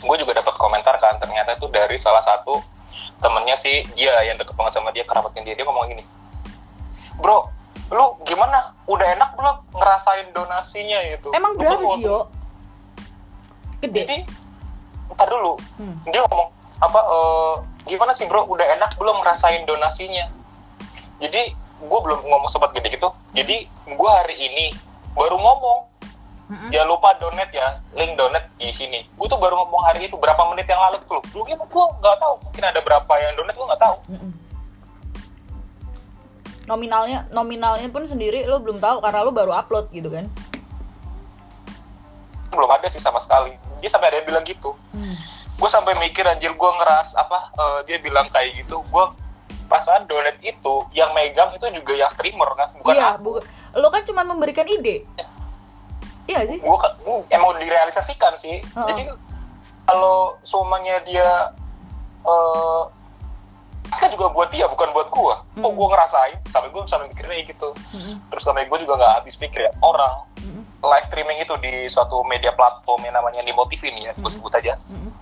Gue 0.00 0.16
juga 0.16 0.32
dapat 0.32 0.56
komentar 0.56 0.96
kan 0.96 1.20
ternyata 1.20 1.60
itu 1.60 1.68
dari 1.68 2.00
salah 2.00 2.24
satu 2.24 2.56
temennya 3.20 3.52
sih 3.52 3.84
dia 3.92 4.16
yang 4.24 4.40
deket 4.40 4.56
banget 4.56 4.80
sama 4.80 4.88
dia 4.96 5.04
kerabatnya 5.04 5.44
dia. 5.44 5.52
Dia 5.58 5.68
ngomong 5.68 5.92
gini 5.92 6.00
bro 7.20 7.59
lu 7.90 8.06
gimana 8.22 8.70
udah 8.86 9.06
enak 9.18 9.30
belum 9.34 9.56
ngerasain 9.74 10.26
donasinya 10.30 10.98
itu 11.10 11.28
emang 11.34 11.58
berapa 11.58 11.82
sih 11.98 12.06
yo 12.06 12.30
gede 13.82 14.06
jadi 14.06 14.16
ntar 15.10 15.26
dulu 15.26 15.58
hmm. 15.78 16.06
dia 16.14 16.22
ngomong 16.22 16.48
apa 16.80 17.00
uh, 17.02 17.54
gimana 17.84 18.14
sih 18.14 18.30
bro 18.30 18.46
udah 18.46 18.66
enak 18.78 18.94
belum 18.94 19.18
ngerasain 19.20 19.66
donasinya 19.66 20.30
jadi 21.18 21.52
gue 21.80 22.00
belum 22.00 22.20
ngomong 22.24 22.48
sobat 22.48 22.70
gede 22.72 22.94
gitu 22.94 23.10
jadi 23.34 23.66
gue 23.68 24.10
hari 24.10 24.36
ini 24.38 24.72
baru 25.18 25.36
ngomong 25.36 25.90
Mm-hmm. 26.50 26.70
Jangan 26.74 26.88
lupa 26.90 27.14
donate 27.22 27.54
ya, 27.54 27.78
link 27.94 28.18
donate 28.18 28.50
di 28.58 28.74
sini. 28.74 29.06
Gue 29.14 29.30
tuh 29.30 29.38
baru 29.38 29.54
ngomong 29.54 29.86
hari 29.86 30.10
itu 30.10 30.18
berapa 30.18 30.42
menit 30.50 30.66
yang 30.66 30.82
lalu 30.82 30.98
tuh. 31.06 31.22
Mungkin 31.30 31.54
gue 31.62 31.84
nggak 32.02 32.16
tahu, 32.18 32.34
mungkin 32.42 32.62
ada 32.66 32.80
berapa 32.82 33.12
yang 33.22 33.38
donate 33.38 33.54
gue 33.54 33.66
nggak 33.70 33.82
tahu. 33.86 33.96
Mm-hmm. 34.10 34.30
Nominalnya, 36.68 37.28
nominalnya 37.32 37.88
pun 37.88 38.04
sendiri 38.04 38.44
lo 38.44 38.60
belum 38.60 38.80
tahu 38.80 39.00
karena 39.00 39.20
lo 39.24 39.32
baru 39.32 39.52
upload 39.56 39.88
gitu 39.92 40.12
kan? 40.12 40.28
Belum 42.50 42.70
ada 42.70 42.86
sih 42.90 43.00
sama 43.00 43.22
sekali. 43.22 43.54
Dia 43.80 43.88
sampai 43.88 44.12
ada 44.12 44.16
yang 44.20 44.28
bilang 44.28 44.44
gitu. 44.44 44.76
Mm. 44.92 45.14
Gue 45.60 45.70
sampai 45.70 45.92
mikir 46.00 46.24
anjir 46.26 46.52
gue 46.52 46.70
ngeras 46.80 47.16
apa? 47.16 47.52
Uh, 47.56 47.78
dia 47.88 47.96
bilang 48.00 48.28
kayak 48.28 48.64
gitu. 48.64 48.82
Gue 48.90 49.04
pasangan 49.70 50.02
donate 50.10 50.42
itu 50.42 50.74
yang 50.92 51.14
megang 51.14 51.54
itu 51.54 51.62
juga 51.70 51.94
yang 51.94 52.10
streamer 52.10 52.50
kan, 52.58 52.74
bukan 52.74 52.90
iya, 52.90 53.14
aku. 53.14 53.38
Bu- 53.38 53.46
lo 53.78 53.86
kan 53.86 54.02
cuma 54.02 54.26
memberikan 54.26 54.66
ide. 54.66 55.06
Ya 55.14 55.26
Iya 56.30 56.40
sih. 56.46 56.58
Gua, 56.62 56.78
gua 57.02 57.26
emang 57.26 57.58
direalisasikan 57.58 58.38
sih. 58.38 58.62
Uh 58.74 58.86
-uh. 58.86 58.88
Jadi 58.94 59.02
kalau 59.82 60.38
semuanya 60.46 61.02
dia 61.02 61.50
uh, 62.22 62.86
kan 64.00 64.08
juga 64.08 64.32
buat 64.32 64.48
dia 64.48 64.64
bukan 64.64 64.88
buat 64.96 65.08
gua. 65.12 65.44
Mm 65.54 65.60
-hmm. 65.60 65.64
Oh 65.68 65.72
gua 65.76 65.86
ngerasain 65.92 66.36
sampai 66.48 66.72
gua 66.72 66.88
sampai 66.88 67.06
mikirnya 67.12 67.44
gitu. 67.44 67.68
Mm 67.92 68.00
-hmm. 68.00 68.14
Terus 68.32 68.42
sampai 68.42 68.64
gua 68.64 68.78
juga 68.80 68.96
nggak 68.96 69.12
habis 69.20 69.36
pikir 69.36 69.68
ya 69.68 69.72
orang 69.84 70.24
mm 70.40 70.48
-hmm. 70.48 70.62
live 70.80 71.06
streaming 71.06 71.38
itu 71.44 71.54
di 71.60 71.74
suatu 71.92 72.24
media 72.24 72.56
platform 72.56 73.04
yang 73.04 73.14
namanya 73.20 73.44
Nimo 73.44 73.68
TV 73.68 73.92
nih 73.92 74.10
ya, 74.10 74.12
mm 74.16 74.24
-hmm. 74.24 74.32
sebut 74.32 74.52
aja. 74.56 74.74
Mm 74.88 74.96
-hmm. 74.96 75.12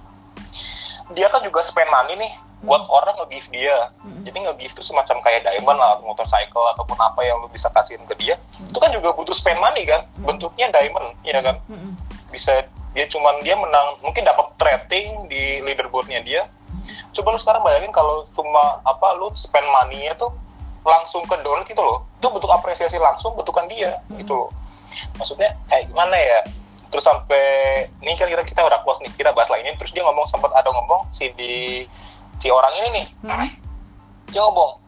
Dia 1.19 1.27
kan 1.33 1.43
juga 1.43 1.61
spend 1.65 1.91
money 1.91 2.15
nih 2.15 2.33
buat 2.63 2.83
hmm. 2.87 2.97
orang 2.99 3.15
nge-give 3.23 3.49
dia. 3.55 3.77
Hmm. 4.03 4.23
Jadi 4.27 4.39
nge-give 4.43 4.73
itu 4.75 4.83
semacam 4.83 5.17
kayak 5.23 5.47
diamond 5.47 5.79
lah, 5.79 6.03
motorcycle 6.03 6.67
ataupun 6.75 6.99
apa 6.99 7.21
yang 7.23 7.39
lu 7.39 7.47
bisa 7.51 7.71
kasihin 7.71 8.03
ke 8.07 8.15
dia. 8.19 8.35
Hmm. 8.59 8.71
Itu 8.71 8.79
kan 8.83 8.91
juga 8.91 9.15
butuh 9.15 9.35
spend 9.35 9.63
money 9.63 9.87
kan, 9.87 10.03
hmm. 10.03 10.27
bentuknya 10.27 10.67
diamond, 10.75 11.15
ya 11.23 11.39
kan? 11.39 11.57
Hmm. 11.71 11.95
Bisa 12.35 12.67
dia 12.97 13.07
cuman 13.07 13.39
dia 13.47 13.55
menang, 13.55 14.03
mungkin 14.03 14.27
dapat 14.27 14.59
rating 14.59 15.31
di 15.31 15.63
leaderboardnya 15.63 16.19
dia. 16.27 16.43
Coba 17.15 17.35
lu 17.35 17.39
sekarang 17.41 17.63
bayangin 17.65 17.93
kalau 17.93 18.25
cuma 18.33 18.83
apa 18.85 19.17
lu 19.19 19.33
spend 19.35 19.67
money-nya 19.67 20.15
tuh 20.17 20.33
langsung 20.87 21.25
ke 21.27 21.37
donat 21.41 21.67
gitu 21.69 21.81
loh. 21.81 22.07
Itu 22.21 22.29
bentuk 22.33 22.51
apresiasi 22.51 22.97
langsung 22.97 23.35
bentukan 23.35 23.67
dia 23.69 23.99
hmm. 24.09 24.23
gitu 24.23 24.35
loh. 24.35 24.51
Maksudnya 25.21 25.55
kayak 25.69 25.91
gimana 25.91 26.17
ya? 26.17 26.41
Terus 26.89 27.05
sampai 27.05 27.45
ini 28.01 28.17
kan 28.17 28.25
kita 28.33 28.43
kita 28.49 28.61
udah 28.65 28.81
close 28.81 29.05
nih, 29.05 29.13
kita 29.13 29.37
bahas 29.37 29.53
ini. 29.61 29.77
Terus 29.77 29.93
dia 29.93 30.01
ngomong 30.05 30.25
sempat 30.25 30.53
ada 30.57 30.73
ngomong 30.73 31.13
si 31.13 31.29
di 31.37 31.85
si 32.39 32.49
orang 32.49 32.73
ini 32.79 32.89
nih 33.03 33.07
hmm? 33.27 33.49
dia 34.31 34.41
ngomong 34.47 34.79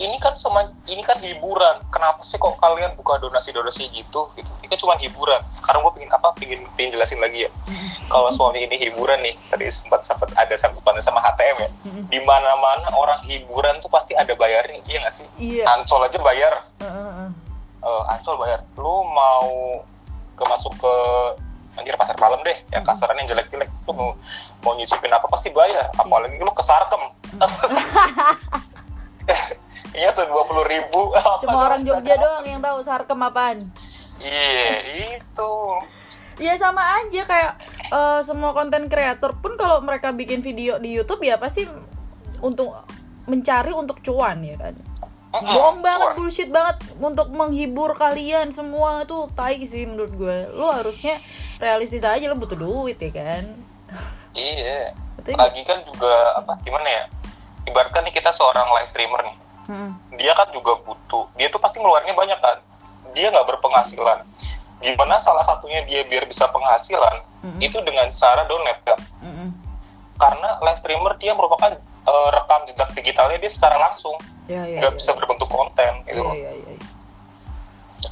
ini 0.00 0.16
kan 0.18 0.34
sama 0.34 0.72
ini 0.90 1.04
kan 1.06 1.20
hiburan 1.20 1.78
kenapa 1.92 2.24
sih 2.24 2.40
kok 2.40 2.58
kalian 2.58 2.96
buka 2.98 3.20
donasi 3.20 3.54
donasi 3.54 3.86
gitu 3.92 4.32
gitu 4.34 4.50
kan 4.74 4.78
cuma 4.82 4.94
hiburan. 4.98 5.38
Sekarang 5.54 5.86
gue 5.86 5.92
pengen 5.94 6.10
apa? 6.10 6.34
Pengen 6.34 6.66
pengen 6.74 6.98
jelasin 6.98 7.22
lagi 7.22 7.46
ya. 7.46 7.50
Kalau 8.12 8.34
suami 8.34 8.66
ini 8.66 8.74
hiburan 8.74 9.22
nih 9.22 9.38
tadi 9.46 9.70
sempat 9.70 10.02
sempat 10.02 10.34
ada 10.34 10.50
sangkutannya 10.58 10.98
sama 10.98 11.22
HTM 11.22 11.56
ya. 11.62 11.70
Di 12.10 12.18
mana 12.26 12.58
mana 12.58 12.90
orang 12.98 13.22
hiburan 13.30 13.78
tuh 13.78 13.88
pasti 13.88 14.18
ada 14.18 14.34
bayarnya 14.34 14.82
iya 14.90 14.98
gak 15.06 15.14
sih? 15.14 15.26
Iya. 15.38 15.64
ancol 15.70 16.02
aja 16.02 16.18
bayar. 16.18 16.52
Uh, 16.82 17.30
uh, 17.86 18.02
ancol 18.10 18.34
bayar. 18.42 18.66
Lu 18.74 19.06
mau 19.06 19.78
ke 20.34 20.42
masuk 20.50 20.74
ke 20.74 20.94
anjir 21.78 21.94
pasar 21.94 22.18
malam 22.18 22.42
deh. 22.42 22.58
Hmm. 22.74 22.82
kasaran 22.82 23.14
yang 23.22 23.30
jelek-jelek. 23.30 23.70
Lu 23.86 23.92
mau 23.94 24.10
mau 24.66 24.74
nyicipin 24.74 25.14
apa 25.14 25.30
pasti 25.30 25.54
bayar. 25.54 25.94
Apalagi 25.94 26.42
lu 26.42 26.50
ke 26.50 26.62
Sarkem. 26.66 27.02
Iya 29.94 30.10
tuh 30.10 30.26
dua 30.26 30.42
puluh 30.42 30.66
ribu. 30.66 31.14
Cuma 31.46 31.70
orang 31.70 31.86
Jogja 31.86 32.18
doang 32.18 32.42
yang 32.42 32.58
tahu 32.58 32.82
Sarkem 32.82 33.14
apaan 33.14 33.62
iya. 34.20 35.18
Itu 35.18 35.54
Iya 36.34 36.58
sama 36.58 36.82
aja 36.98 37.22
kayak 37.22 37.52
uh, 37.94 38.20
semua 38.26 38.50
konten 38.50 38.90
kreator 38.90 39.38
pun 39.38 39.54
kalau 39.54 39.78
mereka 39.86 40.10
bikin 40.10 40.42
video 40.42 40.82
di 40.82 40.90
YouTube 40.90 41.22
ya 41.22 41.38
pasti 41.38 41.62
untuk 42.42 42.74
mencari 43.30 43.70
untuk 43.70 44.02
cuan 44.02 44.42
ya 44.42 44.58
kan? 44.58 44.74
Bohong 45.34 45.82
banget 45.82 46.18
bullshit 46.18 46.50
banget. 46.50 46.82
Untuk 46.98 47.30
menghibur 47.30 47.94
kalian 47.94 48.50
semua 48.50 49.06
tuh 49.06 49.30
tai 49.38 49.62
sih 49.62 49.86
menurut 49.86 50.10
gue. 50.14 50.36
Lo 50.54 50.74
harusnya 50.74 51.22
realistis 51.62 52.02
aja 52.02 52.26
lo 52.26 52.34
butuh 52.34 52.58
duit 52.58 52.98
ya 52.98 53.10
kan? 53.14 53.44
Iya. 54.34 54.90
Betul 55.18 55.38
lagi 55.38 55.62
kan 55.62 55.86
juga 55.86 56.34
apa 56.34 56.58
gimana 56.66 56.86
ya? 56.86 57.04
Ibaratkan 57.70 58.02
nih 58.10 58.14
kita 58.14 58.34
seorang 58.34 58.66
live 58.74 58.90
streamer 58.90 59.22
nih. 59.22 59.38
Hmm. 59.64 59.96
dia 60.20 60.36
kan 60.36 60.44
juga 60.52 60.76
butuh 60.84 61.24
dia 61.40 61.48
tuh 61.48 61.56
pasti 61.56 61.80
ngeluarnya 61.80 62.12
banyak 62.12 62.36
kan 62.36 62.60
dia 63.14 63.30
nggak 63.30 63.46
berpenghasilan. 63.46 64.26
Gimana 64.84 65.16
salah 65.16 65.40
satunya 65.40 65.80
dia 65.88 66.04
biar 66.04 66.28
bisa 66.28 66.44
penghasilan 66.50 67.24
hmm. 67.44 67.60
itu 67.60 67.78
dengan 67.84 68.08
cara 68.16 68.48
donate 68.48 68.80
kan 68.84 68.98
hmm. 69.20 69.48
karena 70.16 70.48
live 70.64 70.80
streamer 70.80 71.12
dia 71.20 71.32
merupakan 71.36 71.72
uh, 72.08 72.28
rekam 72.32 72.64
jejak 72.68 72.88
digitalnya 72.96 73.36
dia 73.36 73.52
secara 73.52 73.76
langsung. 73.76 74.16
Ya, 74.44 74.68
ya, 74.68 74.76
nggak 74.84 74.92
ya, 74.92 74.98
bisa 75.00 75.10
ya. 75.12 75.16
berbentuk 75.16 75.48
konten 75.48 75.92
gitu 76.04 76.20
ya, 76.20 76.52
ya, 76.52 76.52
ya. 76.52 76.76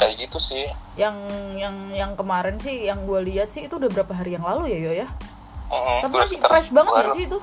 kayak 0.01 0.15
gitu 0.17 0.39
sih. 0.41 0.65
Yang 0.97 1.17
yang 1.61 1.77
yang 1.93 2.13
kemarin 2.17 2.57
sih 2.57 2.89
yang 2.89 3.05
gue 3.05 3.21
lihat 3.21 3.53
sih 3.53 3.69
itu 3.69 3.77
udah 3.77 3.93
berapa 3.93 4.13
hari 4.17 4.41
yang 4.41 4.45
lalu 4.45 4.73
ya 4.73 4.79
yo 4.81 4.93
ya? 5.05 5.09
Mm-hmm, 5.69 5.99
tapi 6.05 6.15
masih 6.25 6.39
fresh 6.41 6.69
banget 6.73 6.93
gak 6.93 7.13
sih 7.17 7.25
itu? 7.29 7.39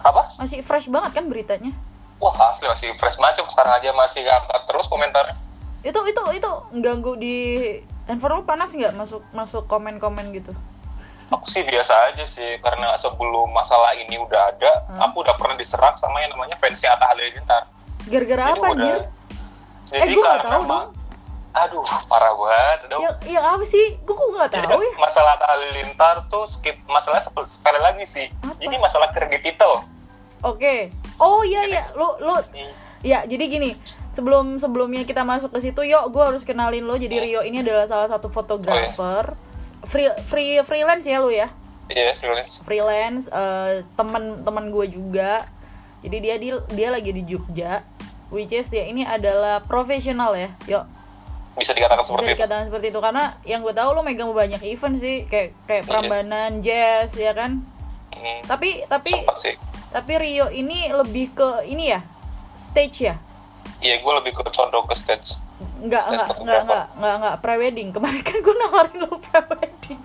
Apa? 0.00 0.22
Masih 0.40 0.58
fresh 0.64 0.88
banget 0.88 1.10
kan 1.12 1.24
beritanya? 1.28 1.72
Wah 2.16 2.32
asli 2.48 2.64
masih 2.64 2.88
fresh 2.96 3.20
banget 3.20 3.44
sekarang 3.44 3.76
aja 3.76 3.92
masih 3.92 4.24
ngangkat 4.24 4.60
terus 4.64 4.86
komentarnya 4.88 5.36
itu 5.84 6.00
itu 6.08 6.22
itu 6.32 6.50
ganggu 6.80 7.12
di 7.20 7.36
handphone 8.08 8.40
lu 8.40 8.44
panas 8.48 8.72
nggak? 8.72 8.96
Masuk 8.96 9.20
masuk 9.36 9.68
komen 9.68 10.00
komen 10.00 10.32
gitu? 10.32 10.56
Aku 11.28 11.44
sih 11.48 11.60
biasa 11.64 12.12
aja 12.12 12.24
sih 12.24 12.56
karena 12.64 12.96
sebelum 12.96 13.52
masalah 13.52 13.92
ini 13.96 14.16
udah 14.16 14.54
ada 14.54 14.72
hmm? 14.88 15.00
aku 15.08 15.24
udah 15.24 15.36
pernah 15.36 15.56
diserang 15.60 15.96
sama 15.96 16.20
yang 16.24 16.32
namanya 16.32 16.56
fansnya 16.56 16.96
Atta 16.96 17.12
Halilintar. 17.12 17.68
Gara-gara 18.08 18.52
apa 18.52 18.66
udah, 18.76 19.00
jadi 19.88 20.04
eh 20.04 20.08
gue 20.12 20.24
gak 20.24 20.44
tahu 20.44 20.62
dong. 20.68 20.88
Aduh 21.54 21.86
parah 22.10 22.34
banget 22.34 22.78
aduh. 22.90 23.00
yang, 23.04 23.16
yang 23.38 23.44
apa 23.46 23.64
sih? 23.68 23.94
Gue 24.02 24.14
kok 24.16 24.26
nggak 24.26 24.50
tahu 24.58 24.80
ya? 24.82 24.92
masalah 24.98 25.38
halilintar 25.38 26.16
tuh 26.26 26.44
skip 26.50 26.76
masalah 26.88 27.20
sepele 27.22 27.78
lagi 27.78 28.04
sih. 28.08 28.26
Apa? 28.42 28.58
jadi 28.58 28.76
masalah 28.80 29.08
kredit 29.12 29.42
itu 29.44 29.72
oke. 30.44 30.60
Okay. 30.60 30.90
oh 31.20 31.40
iya 31.44 31.62
iya. 31.68 31.82
Lu 31.96 32.16
lu 32.20 32.36
ya 33.04 33.24
jadi 33.28 33.44
gini 33.48 33.76
sebelum 34.14 34.56
sebelumnya 34.62 35.02
kita 35.02 35.26
masuk 35.26 35.50
ke 35.50 35.58
situ 35.58 35.82
yuk 35.84 36.08
gue 36.14 36.22
harus 36.22 36.46
kenalin 36.46 36.86
lo. 36.86 36.94
Jadi 36.94 37.18
Rio 37.18 37.42
ini 37.42 37.60
adalah 37.60 37.84
salah 37.90 38.06
satu 38.06 38.30
fotografer. 38.30 39.34
Oh, 39.34 39.88
free 39.90 40.08
free 40.30 40.62
freelance 40.62 41.04
ya 41.04 41.18
lu 41.18 41.34
ya? 41.34 41.50
Iya 41.90 42.14
yeah, 42.14 42.14
freelance. 42.16 42.62
Freelance 42.62 43.26
uh, 43.28 43.82
teman 43.98 44.46
teman 44.46 44.70
gue 44.70 44.86
juga. 44.88 45.44
Jadi 46.06 46.16
dia 46.22 46.34
dia 46.38 46.62
dia 46.70 46.88
lagi 46.94 47.10
di 47.10 47.26
Jogja 47.26 47.82
which 48.32 48.54
is 48.54 48.70
dia 48.70 48.86
ini 48.86 49.02
adalah 49.02 49.60
profesional 49.66 50.32
ya 50.38 50.54
yuk. 50.70 50.84
Bisa 51.54 51.70
dikatakan 51.70 52.02
seperti 52.02 52.22
bisa 52.26 52.34
dikatakan 52.34 52.62
itu. 52.62 52.68
seperti 52.70 52.86
itu 52.90 53.00
karena 53.02 53.24
yang 53.46 53.60
gue 53.62 53.74
tahu 53.74 53.88
lo 53.94 54.02
megang 54.02 54.30
banyak 54.30 54.62
event 54.62 54.96
sih 54.98 55.26
kayak 55.26 55.54
kayak 55.66 55.82
iya. 55.86 55.90
Prambanan 55.90 56.50
yeah. 56.62 56.62
jazz 56.62 57.10
ya 57.18 57.34
kan? 57.34 57.62
Hmm. 58.14 58.40
tapi 58.46 58.86
tapi 58.86 59.10
tapi 59.90 60.12
Rio 60.16 60.46
ini 60.48 60.86
lebih 60.86 61.34
ke 61.34 61.66
ini 61.66 61.90
ya 61.90 62.00
stage 62.54 63.10
ya 63.10 63.18
iya 63.84 64.00
gue 64.00 64.12
lebih 64.24 64.32
ke 64.32 64.42
condong 64.48 64.88
ke 64.88 64.96
stage 64.96 65.38
Enggak, 65.84 66.00
enggak, 66.08 66.28
enggak, 66.40 66.60
enggak, 66.64 66.86
enggak, 66.96 67.14
enggak, 67.20 67.36
pre-wedding. 67.44 67.88
Kemarin 67.92 68.22
kan 68.24 68.36
gue 68.40 68.54
nawarin 68.56 68.98
lo 69.04 69.20
pre-wedding. 69.20 70.00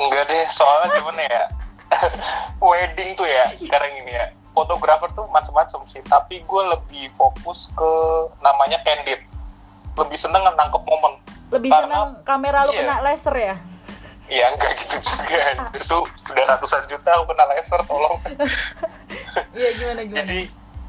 Enggak 0.00 0.22
deh, 0.32 0.44
soalnya 0.48 0.96
gimana 0.96 1.22
ya? 1.28 1.44
Wedding 2.72 3.10
tuh 3.20 3.28
ya, 3.28 3.52
sekarang 3.52 4.00
ini 4.00 4.16
ya. 4.16 4.32
Fotografer 4.56 5.12
tuh 5.12 5.28
macam-macam 5.28 5.84
sih, 5.84 6.00
tapi 6.08 6.40
gue 6.40 6.62
lebih 6.72 7.12
fokus 7.20 7.68
ke 7.76 7.92
namanya 8.40 8.80
candid 8.80 9.20
lebih 9.98 10.18
seneng 10.18 10.42
nangkep 10.54 10.82
momen 10.86 11.12
lebih 11.50 11.70
Karena, 11.70 11.86
seneng 11.86 12.08
kamera 12.22 12.58
lu 12.68 12.72
iya. 12.72 12.80
kena 12.84 12.96
laser 13.02 13.36
ya 13.36 13.56
Iya 14.30 14.46
enggak 14.54 14.72
gitu 14.78 14.96
juga 15.10 15.42
itu 15.74 15.98
udah 16.06 16.44
ratusan 16.54 16.86
juta 16.86 17.10
aku 17.18 17.24
kena 17.34 17.44
laser 17.50 17.80
tolong 17.82 18.16
iya 19.58 19.68
gimana 19.74 20.00
gimana 20.06 20.22
jadi 20.22 20.40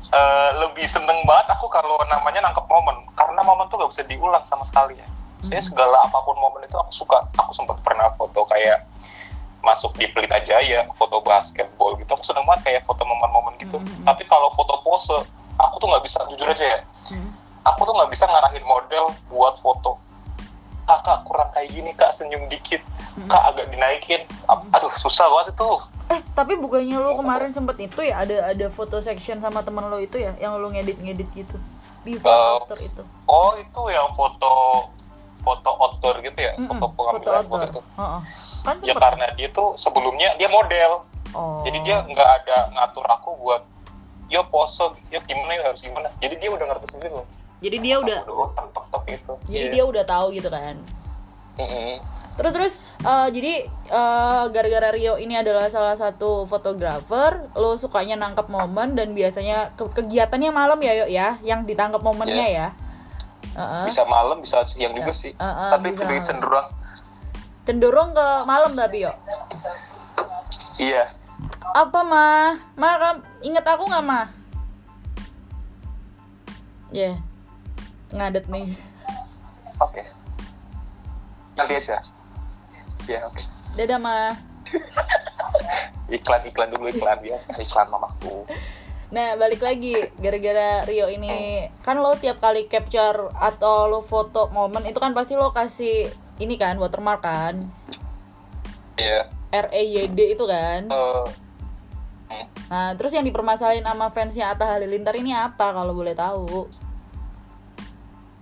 uh, 0.10 0.50
lebih 0.66 0.90
seneng 0.90 1.22
banget 1.24 1.54
aku 1.54 1.70
kalau 1.70 2.02
namanya 2.10 2.50
nangkep 2.50 2.66
momen. 2.66 3.06
Karena 3.14 3.42
momen 3.46 3.70
tuh 3.70 3.78
gak 3.86 3.92
bisa 3.94 4.04
diulang 4.10 4.42
sama 4.50 4.66
sekali 4.66 4.98
ya. 4.98 5.08
Saya 5.46 5.62
hmm. 5.62 5.70
segala 5.74 5.98
apa 6.02 6.18
pun 6.26 6.38
momen 6.38 6.66
itu 6.66 6.78
aku 6.78 6.92
suka. 7.06 7.22
Aku 7.38 7.54
sempat 7.54 7.78
pernah 7.86 8.10
foto 8.18 8.46
kayak 8.50 8.86
masuk 9.62 9.94
di 9.94 10.10
Pelita 10.10 10.42
Jaya 10.42 10.90
foto 10.98 11.22
basketball 11.22 11.94
gitu. 12.02 12.10
Aku 12.18 12.26
seneng 12.26 12.46
banget 12.50 12.74
kayak 12.74 12.82
foto 12.86 13.06
momen-momen 13.06 13.54
gitu. 13.62 13.78
-hmm. 13.78 14.06
tapi 14.06 14.26
kalau 14.26 14.50
foto 14.58 14.82
pose 14.82 15.14
aku 15.62 15.78
tuh 15.78 15.86
nggak 15.86 16.04
bisa 16.06 16.18
jujur 16.34 16.50
aja 16.50 16.66
ya. 16.66 16.80
-hmm. 16.82 17.30
Aku 17.62 17.86
tuh 17.86 17.94
nggak 17.94 18.10
bisa 18.10 18.26
ngarahin 18.26 18.66
model 18.66 19.14
buat 19.30 19.62
foto 19.62 20.02
kakak 20.86 21.20
kurang 21.26 21.50
kayak 21.54 21.70
gini 21.72 21.92
kak 21.94 22.12
senyum 22.12 22.46
dikit 22.52 22.82
kak 23.28 23.44
agak 23.54 23.66
dinaikin. 23.72 24.22
Aduh 24.48 24.92
susah 24.92 25.28
banget 25.28 25.56
itu. 25.56 25.70
Eh 26.12 26.20
tapi 26.34 26.56
bukannya 26.56 26.98
lo 26.98 27.20
kemarin 27.20 27.52
sempet 27.52 27.78
itu 27.84 28.00
ya 28.04 28.24
ada 28.24 28.56
ada 28.56 28.68
foto 28.72 29.00
section 29.04 29.40
sama 29.44 29.64
teman 29.64 29.88
lo 29.92 30.00
itu 30.00 30.20
ya 30.20 30.36
yang 30.40 30.56
lo 30.58 30.72
ngedit 30.72 30.98
ngedit 31.00 31.30
gitu? 31.36 31.58
Before 32.02 32.34
uh, 32.34 32.58
after 32.66 32.82
itu. 32.82 33.04
oh 33.30 33.54
itu 33.62 33.82
yang 33.94 34.10
foto 34.18 34.54
foto 35.46 35.70
outdoor 35.70 36.22
gitu 36.26 36.40
ya? 36.40 36.54
Mm 36.58 36.66
-mm, 36.66 36.80
foto 36.82 36.86
pengambilan 36.98 37.44
foto, 37.46 37.50
foto 37.50 37.66
itu. 37.70 37.82
Uh 37.98 38.02
-uh. 38.02 38.22
Kan 38.62 38.76
ya 38.82 38.94
karena 38.98 39.26
dia 39.38 39.48
tuh 39.54 39.74
sebelumnya 39.78 40.34
dia 40.38 40.50
model. 40.50 41.06
Oh. 41.32 41.64
jadi 41.64 41.80
dia 41.88 41.98
nggak 42.04 42.30
ada 42.44 42.76
ngatur 42.76 43.08
aku 43.08 43.40
buat 43.40 43.64
yo 44.28 44.44
pose 44.52 44.84
yo 45.08 45.20
gimana 45.24 45.56
ya 45.56 45.72
harus 45.72 45.80
gimana? 45.80 46.12
Jadi 46.20 46.44
dia 46.44 46.50
udah 46.52 46.66
ngerti 46.68 46.92
sendiri 46.92 47.24
loh 47.24 47.28
jadi 47.62 47.78
dia 47.78 47.96
udah 48.02 48.20
itu. 49.06 49.34
jadi 49.46 49.66
yeah. 49.70 49.74
dia 49.74 49.84
udah 49.86 50.04
tahu 50.04 50.34
gitu 50.34 50.50
kan. 50.50 50.76
Terus 52.34 52.52
terus 52.58 52.74
uh, 53.06 53.30
jadi 53.30 53.70
uh, 53.94 54.50
gara-gara 54.50 54.90
Rio 54.98 55.22
ini 55.22 55.38
adalah 55.38 55.70
salah 55.70 55.94
satu 55.94 56.50
fotografer 56.50 57.38
lo 57.54 57.78
sukanya 57.78 58.18
nangkap 58.18 58.50
momen 58.50 58.98
dan 58.98 59.14
biasanya 59.14 59.78
ke 59.78 59.86
kegiatannya 59.94 60.50
malam 60.50 60.82
ya 60.82 61.06
yuk 61.06 61.10
ya? 61.14 61.38
Yang 61.46 61.70
ditangkap 61.70 62.02
momennya 62.02 62.48
yeah. 62.50 62.70
ya? 62.74 62.90
Uh-uh. 63.52 63.84
bisa 63.84 64.08
malam 64.08 64.40
bisa 64.42 64.64
siang 64.66 64.98
juga 64.98 65.14
sih. 65.14 65.38
Uh-uh, 65.38 65.78
tapi 65.78 65.94
lebih 65.94 66.24
cenderung. 66.26 66.68
Cenderung 67.62 68.10
ke 68.18 68.28
malam 68.50 68.74
tapi 68.74 69.06
yuk? 69.06 69.16
Iya. 70.82 71.14
Apa 71.78 72.00
mah 72.02 72.58
mah 72.74 73.22
inget 73.46 73.64
aku 73.70 73.86
nggak 73.86 74.02
mah 74.02 74.26
ya 76.92 77.16
yeah 77.16 77.31
ngadet 78.12 78.46
nih 78.48 78.76
oke 79.80 79.92
okay. 79.92 80.06
nanti 81.58 81.74
aja 81.80 81.98
ya 83.08 83.20
oke 83.26 83.36
okay. 83.36 83.46
dadah 83.80 84.00
mah 84.00 84.36
iklan 86.12 86.42
iklan 86.48 86.70
dulu 86.72 86.92
iklan 86.92 87.20
biasa 87.24 87.56
iklan 87.60 87.88
mamaku 87.92 88.48
Nah 89.12 89.36
balik 89.36 89.60
lagi 89.60 89.92
gara-gara 90.24 90.88
Rio 90.88 91.12
ini 91.12 91.68
kan 91.84 92.00
lo 92.00 92.16
tiap 92.16 92.40
kali 92.40 92.72
capture 92.72 93.28
atau 93.36 93.92
lo 93.92 94.00
foto 94.00 94.48
momen 94.56 94.88
itu 94.88 95.04
kan 95.04 95.12
pasti 95.12 95.36
lo 95.36 95.52
kasih 95.52 96.08
ini 96.40 96.56
kan 96.56 96.80
watermark 96.80 97.20
kan? 97.20 97.60
Iya. 98.96 99.28
Yeah. 99.28 99.68
R 99.68 99.68
E 99.76 99.84
Y 99.84 100.08
D 100.16 100.32
itu 100.32 100.48
kan? 100.48 100.88
Uh, 100.88 101.28
Nah 102.72 102.96
terus 102.96 103.12
yang 103.12 103.28
dipermasalahin 103.28 103.84
sama 103.84 104.08
fansnya 104.16 104.56
Atta 104.56 104.64
Halilintar 104.64 105.12
ini 105.20 105.36
apa 105.36 105.76
kalau 105.76 105.92
boleh 105.92 106.16
tahu? 106.16 106.72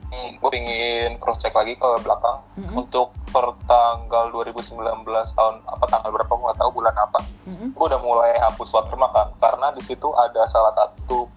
Hmm, 0.09 0.41
gue 0.41 0.51
ingin 0.57 1.09
cross 1.21 1.37
check 1.37 1.53
lagi 1.53 1.77
ke 1.77 1.89
belakang 2.01 2.41
mm-hmm. 2.57 2.75
untuk 2.75 3.13
per 3.29 3.53
tanggal 3.69 4.33
2019 4.33 5.05
tahun 5.05 5.55
apa 5.69 5.85
tanggal 5.89 6.09
berapa 6.09 6.31
gue 6.33 6.45
nggak 6.49 6.59
tahu 6.59 6.71
bulan 6.73 6.95
apa 6.97 7.19
mm-hmm. 7.45 7.69
gue 7.77 7.85
udah 7.85 8.01
mulai 8.01 8.31
hapus 8.41 8.69
watermark 8.73 9.13
kan 9.13 9.27
karena 9.37 9.67
di 9.73 9.81
situ 9.85 10.09
ada 10.17 10.43
salah 10.49 10.73
satu 10.73 11.29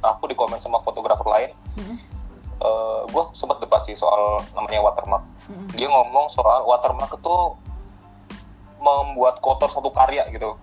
aku 0.00 0.24
di 0.30 0.36
komen 0.36 0.60
sama 0.60 0.80
fotografer 0.80 1.26
lain 1.28 1.50
mm-hmm. 1.76 1.96
uh, 2.60 2.66
eh, 2.66 3.00
gue 3.12 3.22
sempat 3.36 3.60
debat 3.60 3.84
sih 3.84 3.96
soal 3.96 4.40
namanya 4.56 4.80
watermark 4.84 5.24
mm-hmm. 5.48 5.68
dia 5.76 5.88
ngomong 5.88 6.32
soal 6.32 6.64
watermark 6.64 7.12
itu 7.12 7.36
membuat 8.80 9.40
kotor 9.44 9.68
suatu 9.68 9.92
karya 9.92 10.24
gitu 10.32 10.56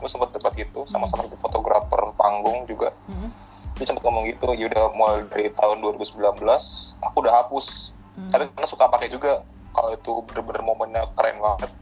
gue 0.00 0.08
sempat 0.08 0.32
debat 0.32 0.52
gitu 0.56 0.86
sama 0.88 1.04
sama 1.10 1.26
fotografer 1.36 2.00
panggung 2.16 2.64
juga 2.70 2.94
mm-hmm 3.10 3.49
dia 3.80 3.88
sempat 3.88 4.04
ngomong 4.04 4.28
gitu 4.28 4.52
ya 4.52 4.68
udah 4.68 4.92
mulai 4.92 5.24
dari 5.32 5.48
tahun 5.56 5.80
2019 5.80 6.20
aku 7.00 7.16
udah 7.24 7.34
hapus 7.40 7.96
hmm. 8.20 8.28
tapi 8.28 8.52
karena 8.52 8.68
suka 8.68 8.92
pakai 8.92 9.08
juga 9.08 9.40
kalau 9.72 9.96
itu 9.96 10.12
bener-bener 10.28 10.60
momennya 10.60 11.02
keren 11.16 11.40
banget 11.40 11.72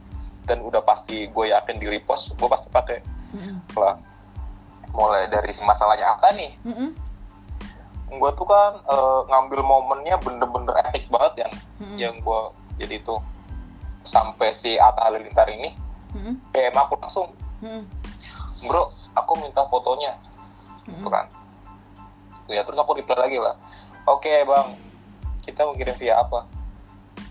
dan 0.47 0.63
udah 0.63 0.79
pasti 0.79 1.27
gue 1.27 1.45
yakin 1.51 1.75
di 1.75 1.91
repost 1.91 2.39
gue 2.39 2.47
pasti 2.47 2.71
pakai 2.71 3.03
hmm. 3.35 3.75
lah 3.75 3.99
mulai 4.95 5.27
dari 5.27 5.51
masalahnya 5.59 6.15
apa 6.15 6.31
nih 6.31 6.55
hmm. 6.63 6.89
gue 8.15 8.29
tuh 8.33 8.47
kan 8.47 8.79
uh, 8.87 9.27
ngambil 9.27 9.59
momennya 9.59 10.15
bener-bener 10.23 10.79
epic 10.87 11.11
banget 11.11 11.45
yang 11.45 11.53
hmm. 11.83 11.97
yang 11.99 12.15
gue 12.23 12.41
jadi 12.79 12.95
itu 13.03 13.15
sampai 14.07 14.55
si 14.55 14.79
Atta 14.79 15.11
Halilintar 15.11 15.51
ini 15.51 15.75
hmm. 16.15 16.55
PM 16.55 16.73
aku 16.79 16.95
langsung 16.95 17.35
hmm. 17.59 17.83
bro 18.63 18.87
aku 19.13 19.31
minta 19.43 19.67
fotonya 19.67 20.15
hmm. 20.87 21.03
kan 21.05 21.27
gitu 22.49 22.57
ya 22.57 22.65
terus 22.65 22.81
aku 22.81 22.97
reply 22.97 23.13
lagi 23.13 23.37
lah 23.37 23.53
oke 24.09 24.25
okay, 24.25 24.41
bang 24.41 24.73
kita 25.45 25.69
mau 25.69 25.77
kirim 25.77 25.93
via 26.01 26.17
apa 26.17 26.49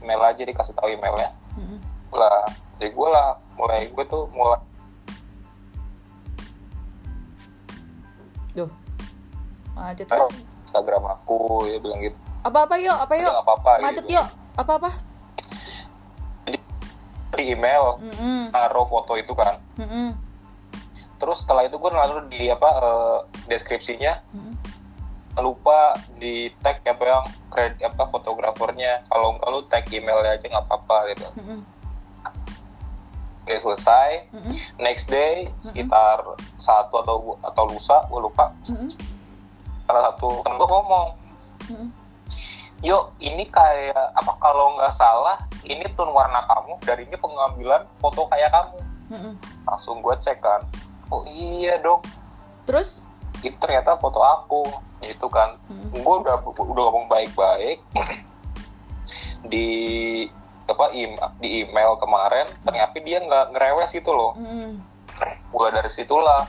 mail 0.07 0.22
aja 0.22 0.46
dikasih 0.46 0.78
tahu 0.78 0.94
emailnya 0.94 1.35
mm-hmm. 1.59 1.78
lah 2.14 2.46
jadi 2.78 2.94
gue 2.94 3.09
lah 3.11 3.35
mulai 3.59 3.90
gue 3.90 4.04
tuh 4.07 4.31
mulai 4.31 4.62
Duh, 8.54 8.70
macet 9.74 10.07
kan? 10.11 10.26
Instagram 10.66 11.14
aku 11.14 11.70
ya 11.70 11.78
bilang 11.78 12.02
gitu. 12.02 12.18
Apa 12.42 12.66
apa 12.66 12.74
yuk? 12.74 12.90
Apa 12.90 13.14
yuk? 13.14 13.31
Apa 13.31 13.52
apa? 13.54 13.70
Macet 13.87 14.02
gitu. 14.02 14.18
yuk? 14.18 14.26
Apa 14.59 14.72
apa? 14.83 14.90
Jadi 16.42 16.59
di 17.38 17.44
email 17.54 18.02
mm-hmm. 18.02 18.50
naruh 18.50 18.83
foto 18.90 19.14
itu 19.14 19.31
kan. 19.38 19.62
Mm-hmm. 19.78 20.07
Terus 21.22 21.46
setelah 21.46 21.70
itu 21.70 21.78
gue 21.78 21.90
naruh 21.94 22.26
di 22.26 22.50
apa 22.50 22.70
uh, 22.83 23.18
deskripsinya. 23.46 24.26
Mm-hmm 24.35 24.58
lupa 25.44 25.94
di 26.18 26.51
tag 26.62 26.83
apa 26.83 27.05
yang 27.05 27.24
kredit 27.53 27.83
apa 27.87 28.11
fotografernya 28.11 29.05
kalau 29.09 29.37
enggak 29.37 29.48
lu 29.51 29.61
tag 29.70 29.85
emailnya 29.90 30.38
aja 30.38 30.46
nggak 30.46 30.66
apa-apa 30.66 30.96
gitu 31.14 31.27
mm-hmm. 31.38 31.59
oke 33.44 33.55
selesai 33.59 34.11
mm-hmm. 34.35 34.55
next 34.83 35.07
day 35.09 35.46
mm-hmm. 35.46 35.61
sekitar 35.62 36.18
satu 36.59 37.03
atau 37.03 37.16
atau 37.42 37.64
lusa 37.70 38.05
gue 38.11 38.20
lupa 38.20 38.53
mm-hmm. 38.66 38.90
salah 39.87 40.03
satu 40.12 40.42
temen 40.44 40.57
gue 40.59 40.68
ngomong 40.68 41.09
mm-hmm. 41.70 41.88
yuk 42.85 43.05
ini 43.18 43.44
kayak 43.48 44.12
apa 44.14 44.33
kalau 44.38 44.77
nggak 44.79 44.94
salah 44.94 45.38
ini 45.66 45.85
tone 45.98 46.14
warna 46.14 46.44
kamu 46.46 46.72
dari 46.85 47.03
ini 47.07 47.16
pengambilan 47.18 47.83
foto 47.98 48.27
kayak 48.31 48.51
kamu 48.55 48.79
mm-hmm. 49.14 49.33
langsung 49.66 49.98
gue 50.03 50.14
cek 50.18 50.38
kan 50.42 50.62
oh 51.09 51.24
iya 51.29 51.81
dong 51.81 52.05
terus 52.68 53.01
itu 53.42 53.57
ternyata 53.59 53.98
foto 53.98 54.20
aku 54.22 54.62
itu 55.07 55.27
kan 55.31 55.55
hmm. 55.70 55.94
gue 55.94 56.14
udah 56.27 56.42
udah 56.42 56.83
ngomong 56.90 57.07
baik-baik 57.07 57.79
di 59.53 59.68
apa 60.68 60.92
di 61.40 61.64
email 61.64 61.96
kemarin 61.96 62.44
ternyata 62.61 62.96
dia 63.01 63.24
nggak 63.24 63.57
ngerewes 63.57 63.88
gitu 63.88 64.12
loh 64.12 64.37
mm. 64.37 64.77
mulai 65.48 65.72
dari 65.72 65.88
situlah 65.88 66.44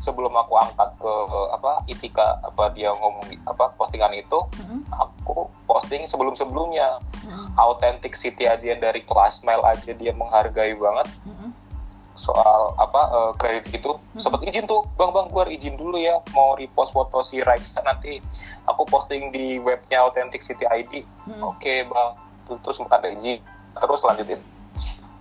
sebelum 0.00 0.32
aku 0.32 0.56
angkat 0.56 0.96
ke 0.96 1.12
apa 1.52 1.84
Itika 1.84 2.40
apa 2.40 2.72
dia 2.72 2.88
ngomong 2.96 3.28
apa 3.44 3.76
postingan 3.76 4.16
itu 4.16 4.40
mm-hmm. 4.56 4.80
aku 4.96 5.52
posting 5.68 6.08
sebelum 6.08 6.32
sebelumnya 6.32 6.96
mm-hmm. 7.20 7.60
authenticity 7.60 8.48
aja 8.48 8.80
dari 8.80 9.04
kelas 9.04 9.44
mail 9.44 9.60
aja 9.60 9.92
dia 9.92 10.16
menghargai 10.16 10.72
banget 10.72 11.06
mm-hmm. 11.28 11.39
Soal 12.20 12.76
apa 12.76 13.02
uh, 13.08 13.32
kredit 13.40 13.80
itu 13.80 13.88
mm-hmm. 13.96 14.20
sempat 14.20 14.44
izin 14.44 14.68
tuh 14.68 14.84
bang 15.00 15.08
bang 15.08 15.26
gue 15.32 15.44
izin 15.56 15.74
dulu 15.80 15.96
ya 15.96 16.20
mau 16.36 16.52
repost 16.52 16.92
foto 16.92 17.24
si 17.24 17.40
Raisa 17.40 17.80
nanti 17.80 18.20
aku 18.68 18.84
posting 18.84 19.32
di 19.32 19.56
webnya 19.56 20.04
authenticity 20.04 20.68
ID 20.68 21.00
mm-hmm. 21.00 21.40
oke 21.40 21.56
okay, 21.56 21.88
bang 21.88 22.10
terus 22.60 22.76
sempat 22.76 23.00
ada 23.00 23.08
izin 23.16 23.40
terus 23.80 24.04
lanjutin 24.04 24.40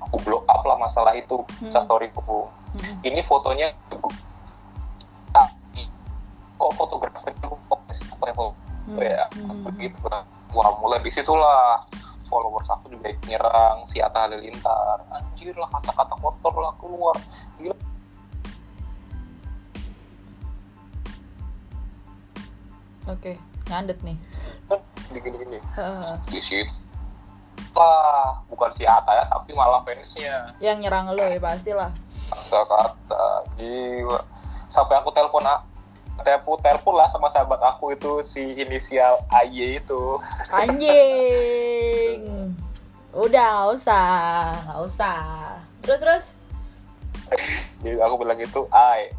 aku 0.03 0.19
blow 0.27 0.43
up 0.43 0.67
lah 0.67 0.75
masalah 0.75 1.15
itu 1.15 1.39
mm-hmm. 1.39 1.71
storyku 1.71 2.51
mm-hmm. 2.75 3.07
ini 3.07 3.23
fotonya 3.23 3.71
kok 6.59 6.75
fotografer 6.75 7.31
itu 7.31 7.49
fokus 7.71 7.97
apa 8.11 8.23
ya 8.27 8.33
hmm. 8.35 8.99
ya 8.99 9.23
hmm. 9.31 9.63
begitu 9.71 9.97
wah 10.51 10.75
mulai 10.83 10.99
di 10.99 11.11
situlah 11.15 11.79
followers 12.29 12.69
aku 12.69 12.93
juga 12.93 13.09
nyerang 13.25 13.81
si 13.83 13.97
Atta 13.99 14.29
Halilintar 14.29 15.01
anjir 15.09 15.57
lah 15.57 15.67
kata-kata 15.73 16.15
kotor 16.21 16.55
lah 16.61 16.73
keluar 16.77 17.17
gila 17.57 17.75
Oke, 23.09 23.33
okay. 23.33 23.35
nyandet 23.73 23.97
nih. 24.05 24.13
Gini-gini. 25.09 25.57
Uh. 25.73 25.97
Di 26.29 26.37
situ 26.37 26.69
lah, 27.73 28.37
bukan 28.45 28.69
si 28.69 28.85
Atta 28.85 29.17
ya, 29.17 29.25
tapi 29.25 29.57
malah 29.57 29.81
fansnya. 29.81 30.53
Yang 30.61 30.77
nyerang 30.85 31.17
lo 31.17 31.25
ya 31.25 31.41
pastilah. 31.41 31.89
Kata-kata, 32.29 33.49
gila. 33.57 34.21
Sampai 34.69 35.01
aku 35.01 35.09
telepon 35.09 35.41
telepon 36.21 36.59
telepon 36.61 36.95
lah 36.99 37.07
sama 37.09 37.31
sahabat 37.31 37.59
aku 37.63 37.95
itu 37.95 38.19
si 38.23 38.43
inisial 38.59 39.23
AY 39.31 39.79
itu 39.79 40.19
anjing 40.51 40.83
udah 43.29 43.45
nggak 43.45 43.69
usah 43.77 44.07
nggak 44.65 44.81
usah. 44.89 45.17
Terus 45.85 45.99
terus? 46.01 46.25
Jadi 47.85 48.01
aku 48.01 48.15
bilang 48.17 48.41
itu 48.41 48.61
Ay 48.73 49.13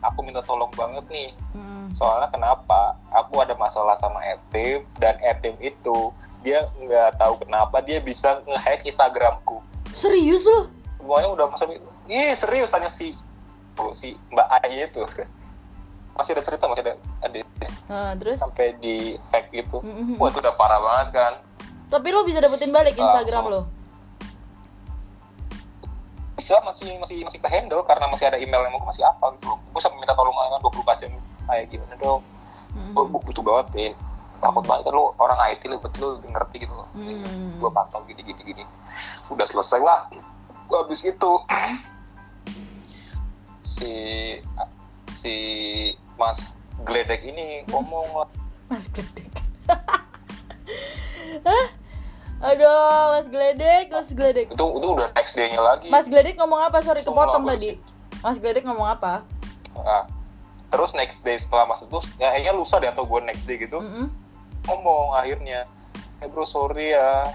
aku 0.00 0.24
minta 0.24 0.40
tolong 0.40 0.72
banget 0.72 1.04
nih. 1.12 1.30
Hmm. 1.52 1.92
soalnya 1.92 2.32
kenapa? 2.32 2.96
Aku 3.12 3.36
ada 3.40 3.52
masalah 3.56 3.94
sama 4.00 4.20
Etim 4.24 4.84
dan 4.96 5.20
Etim 5.20 5.54
itu 5.60 6.12
dia 6.40 6.64
nggak 6.80 7.20
tahu 7.20 7.44
kenapa 7.44 7.84
dia 7.84 8.00
bisa 8.00 8.40
ngehack 8.48 8.88
Instagramku. 8.88 9.60
Serius 9.92 10.48
loh 10.48 10.72
semuanya 10.96 11.28
udah 11.30 11.46
masuk 11.54 11.70
ih 12.10 12.34
serius 12.34 12.72
tanya 12.72 12.90
si 12.90 13.14
si 13.92 14.16
Mbak 14.32 14.48
Ay 14.64 14.88
itu. 14.88 15.04
Masih 16.16 16.32
ada 16.32 16.42
cerita 16.48 16.64
masih 16.64 16.82
ada 16.82 16.92
ada 17.20 17.36
uh, 17.92 18.12
terus? 18.16 18.40
Sampai 18.40 18.72
di 18.80 19.20
hack 19.28 19.52
gitu. 19.52 19.84
Mm-hmm. 19.84 20.16
wah 20.16 20.32
itu 20.32 20.40
udah 20.40 20.54
parah 20.56 20.80
banget 20.80 21.08
kan 21.12 21.32
tapi 21.86 22.08
lo 22.10 22.26
bisa 22.26 22.38
dapetin 22.42 22.70
balik 22.74 22.98
Instagram 22.98 23.42
uh, 23.42 23.46
so, 23.46 23.52
lo 23.52 23.60
bisa 26.36 26.54
masih 26.62 26.90
masih 27.00 27.16
masih 27.26 27.38
ke 27.40 27.48
handle 27.48 27.82
karena 27.82 28.06
masih 28.06 28.28
ada 28.28 28.38
email 28.38 28.62
yang 28.66 28.74
mau 28.76 28.86
masih 28.86 29.02
apa 29.02 29.34
gitu 29.38 29.50
gue 29.50 29.80
sampai 29.80 29.98
minta 29.98 30.14
tolong 30.14 30.34
kan 30.36 30.60
24 30.62 31.02
jam 31.02 31.10
kayak 31.46 31.64
gimana 31.72 31.94
dong 31.98 32.20
mm-hmm. 32.74 32.94
gue 32.94 33.20
butuh 33.26 33.42
banget 33.42 33.66
pin 33.74 33.92
takut 34.36 34.62
banget 34.68 34.82
kan 34.86 34.92
lo 34.94 35.16
orang 35.16 35.38
IT 35.50 35.62
lo 35.66 35.80
betul 35.80 36.20
lo 36.20 36.28
ngerti 36.28 36.56
gitu 36.62 36.74
loh 36.76 36.88
mm-hmm. 36.94 37.58
gue 37.58 37.70
pantau 37.72 38.04
gini 38.04 38.20
gini 38.22 38.42
gini 38.42 38.64
udah 39.32 39.46
selesai 39.48 39.80
lah 39.80 40.06
gue 40.66 40.78
habis 40.78 41.00
itu 41.06 41.32
si 43.62 43.92
si 45.12 45.34
Mas 46.16 46.56
Gledek 46.86 47.24
ini 47.28 47.66
ngomong. 47.68 48.24
Mas 48.72 48.88
Gledek. 48.88 49.28
Aduh, 52.46 53.18
Mas 53.18 53.26
Gledek, 53.26 53.86
Mas 53.90 54.10
Gledek. 54.14 54.46
Itu 54.54 54.66
itu 54.78 54.86
udah 54.86 55.08
next 55.18 55.34
day-nya 55.34 55.58
lagi. 55.58 55.90
Mas 55.90 56.06
Gledek 56.06 56.38
ngomong 56.38 56.60
apa? 56.62 56.78
Sorry 56.86 57.02
kepotong 57.02 57.42
tadi. 57.42 57.82
Mas 58.22 58.38
Gledek 58.38 58.62
ngomong 58.62 58.86
apa? 58.86 59.26
Nah, 59.74 60.06
terus 60.70 60.94
next 60.94 61.18
day 61.26 61.36
setelah 61.36 61.66
Mas 61.66 61.82
itu, 61.82 61.98
ya 62.22 62.30
kayaknya 62.30 62.52
lusa 62.54 62.78
deh 62.78 62.90
atau 62.90 63.02
gue 63.02 63.20
next 63.26 63.44
day 63.50 63.58
gitu. 63.58 63.82
Mm 63.82 63.90
-hmm. 63.90 64.06
Ngomong 64.70 65.18
akhirnya, 65.18 65.66
eh 66.22 66.28
bro 66.30 66.46
sorry 66.46 66.94
ya, 66.94 67.34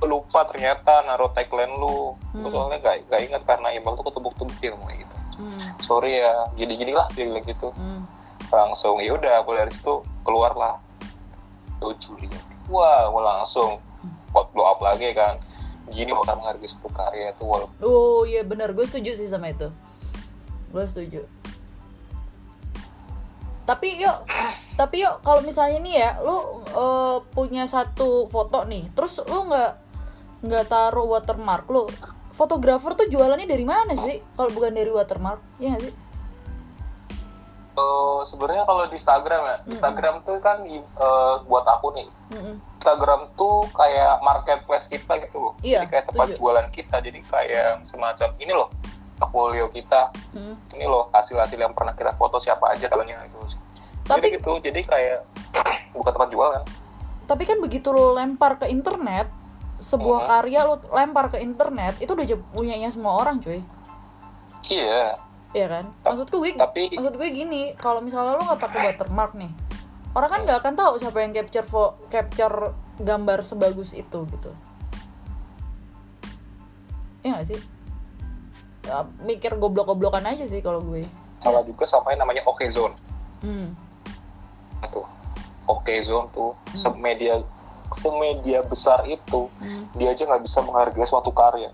lupa 0.00 0.48
ternyata 0.48 1.04
naruh 1.04 1.28
tagline 1.36 1.76
lu. 1.76 2.16
Mm. 2.32 2.48
Soalnya 2.48 2.78
gak, 2.80 2.96
gak 3.12 3.20
ingat 3.20 3.42
karena 3.44 3.68
email 3.76 3.94
tuh 4.00 4.08
ketubuk-tubuk 4.08 4.56
gitu 4.64 5.18
hmm. 5.38 5.78
sorry 5.80 6.18
ya 6.18 6.50
gini-gini 6.58 6.92
lah 6.92 7.06
dia 7.14 7.30
bilang 7.30 7.46
gitu 7.46 7.70
hmm. 7.72 8.02
langsung 8.50 8.98
ya 9.00 9.14
udah 9.14 9.42
aku 9.42 9.54
dari 9.54 9.72
situ 9.72 10.02
keluar 10.26 10.52
lah 10.58 10.74
tuh 11.78 11.94
Juli 12.02 12.26
wah 12.68 13.08
gue 13.08 13.22
langsung 13.22 13.78
pot 14.30 14.52
blow 14.52 14.68
up 14.68 14.80
lagi 14.80 15.12
kan. 15.16 15.40
Gini 15.88 16.12
mau 16.12 16.20
menghargai 16.20 16.68
suatu 16.68 16.92
karya 16.92 17.32
itu 17.32 17.48
walaupun 17.48 17.76
oh 17.80 18.22
iya 18.28 18.44
benar 18.44 18.76
gue 18.76 18.84
setuju 18.84 19.16
sih 19.16 19.28
sama 19.28 19.52
itu. 19.52 19.72
Gue 20.68 20.84
setuju. 20.84 21.24
Tapi 23.64 24.00
yuk. 24.00 24.18
Tapi 24.76 24.96
yuk 25.04 25.24
kalau 25.24 25.40
misalnya 25.40 25.78
nih 25.80 25.94
ya 25.96 26.10
lu 26.20 26.64
uh, 26.76 27.24
punya 27.32 27.64
satu 27.64 28.28
foto 28.28 28.68
nih 28.68 28.92
terus 28.92 29.20
lu 29.24 29.48
nggak 29.48 29.72
nggak 30.44 30.64
taruh 30.70 31.08
watermark 31.08 31.66
lu 31.72 31.88
fotografer 32.36 32.94
tuh 32.94 33.08
jualannya 33.10 33.48
dari 33.48 33.64
mana 33.64 33.96
sih? 33.96 34.20
Kalau 34.36 34.52
bukan 34.52 34.76
dari 34.76 34.92
watermark 34.92 35.40
ya 35.58 35.74
sih 35.80 36.07
Uh, 37.78 38.20
sebenarnya 38.26 38.66
kalau 38.66 38.90
di 38.90 38.98
Instagram 38.98 39.40
ya, 39.40 39.56
mm-hmm. 39.56 39.70
Instagram 39.70 40.14
tuh 40.26 40.38
kan 40.42 40.58
uh, 40.98 41.34
buat 41.46 41.62
aku 41.62 41.94
nih. 41.94 42.08
Mm-hmm. 42.34 42.54
Instagram 42.82 43.20
tuh 43.38 43.70
kayak 43.70 44.22
marketplace 44.22 44.86
kita 44.90 45.18
gitu 45.22 45.54
Iya, 45.62 45.86
jadi 45.86 45.90
kayak 45.90 46.04
tempat 46.10 46.26
tujuh. 46.34 46.38
jualan 46.42 46.66
kita. 46.74 46.96
Jadi 46.98 47.20
kayak 47.22 47.86
semacam 47.86 48.28
ini 48.42 48.52
loh 48.52 48.68
portfolio 49.22 49.70
kita. 49.70 50.10
Mm-hmm. 50.34 50.74
Ini 50.74 50.84
loh 50.90 51.06
hasil-hasil 51.14 51.58
yang 51.58 51.74
pernah 51.74 51.94
kita 51.94 52.14
foto 52.18 52.42
siapa 52.42 52.74
aja 52.74 52.90
kalaunya 52.90 53.22
itu. 53.22 53.38
Tapi 54.08 54.26
jadi 54.26 54.36
gitu, 54.42 54.52
jadi 54.58 54.80
kayak 54.82 55.18
bukan 55.96 56.12
tempat 56.12 56.30
jualan. 56.34 56.62
Tapi 57.28 57.42
kan 57.44 57.60
begitu 57.60 57.92
lo 57.92 58.16
lempar 58.16 58.56
ke 58.56 58.66
internet, 58.72 59.28
sebuah 59.78 60.20
uh-huh. 60.26 60.30
karya 60.42 60.60
lu 60.66 60.76
lempar 60.90 61.26
ke 61.30 61.38
internet 61.38 61.94
itu 62.02 62.10
udah 62.10 62.26
punyanya 62.50 62.90
semua 62.90 63.14
orang 63.14 63.38
cuy 63.38 63.62
iya 64.66 65.14
iya 65.56 65.66
kan 65.68 65.84
maksudku 66.04 66.44
gue 66.44 66.52
tapi 66.56 66.92
maksud 66.92 67.14
gue 67.16 67.28
gini 67.32 67.72
kalau 67.80 68.04
misalnya 68.04 68.36
lu 68.36 68.44
nggak 68.44 68.60
pakai 68.60 68.80
watermark 68.92 69.32
nih 69.36 69.52
orang 70.12 70.30
kan 70.30 70.40
nggak 70.44 70.58
akan 70.64 70.74
tahu 70.76 70.92
siapa 71.00 71.18
yang 71.24 71.32
capture 71.32 71.66
fo 71.68 71.96
capture 72.12 72.74
gambar 73.00 73.46
sebagus 73.46 73.94
itu 73.94 74.24
gitu 74.28 74.50
iya 77.24 77.38
gak 77.40 77.48
sih 77.48 77.60
ya, 78.84 79.04
mikir 79.22 79.56
goblok-goblokan 79.56 80.24
aja 80.24 80.44
sih 80.44 80.60
kalau 80.60 80.80
gue 80.82 81.04
salah 81.38 81.62
juga 81.62 81.86
sama 81.86 82.10
yang 82.12 82.26
namanya 82.26 82.42
Oke 82.48 82.66
Zone 82.66 82.96
hmm. 83.46 83.68
itu 84.84 85.02
Oke 85.68 85.94
Zone 86.02 86.28
tuh 86.34 86.56
hmm. 86.74 86.98
media 86.98 87.34
semedia 87.94 88.60
besar 88.64 89.06
itu 89.08 89.48
hmm. 89.60 89.96
dia 89.96 90.12
aja 90.12 90.28
nggak 90.28 90.44
bisa 90.44 90.60
menghargai 90.60 91.08
suatu 91.08 91.32
karya 91.32 91.72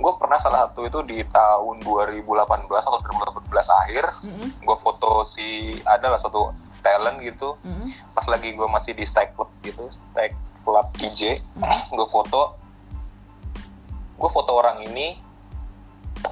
gue 0.00 0.12
pernah 0.16 0.40
salah 0.40 0.68
satu 0.68 0.88
itu 0.88 0.98
di 1.04 1.20
tahun 1.28 1.84
2018 1.84 2.24
atau 2.64 3.00
2018 3.44 3.52
akhir 3.52 4.04
hmm. 4.08 4.48
gue 4.64 4.76
foto 4.80 5.28
si 5.28 5.76
ada 5.84 6.16
lah 6.16 6.18
suatu 6.18 6.56
talent 6.80 7.20
gitu 7.20 7.60
hmm. 7.60 8.16
pas 8.16 8.24
lagi 8.24 8.56
gue 8.56 8.64
masih 8.64 8.96
di 8.96 9.04
stack 9.04 9.36
club 9.36 9.52
gitu 9.60 9.84
stack 9.92 10.32
club 10.64 10.88
DJ 10.96 11.44
hmm. 11.60 11.92
gue 11.92 12.08
foto 12.08 12.56
gue 14.16 14.30
foto 14.32 14.50
orang 14.56 14.80
ini 14.88 15.20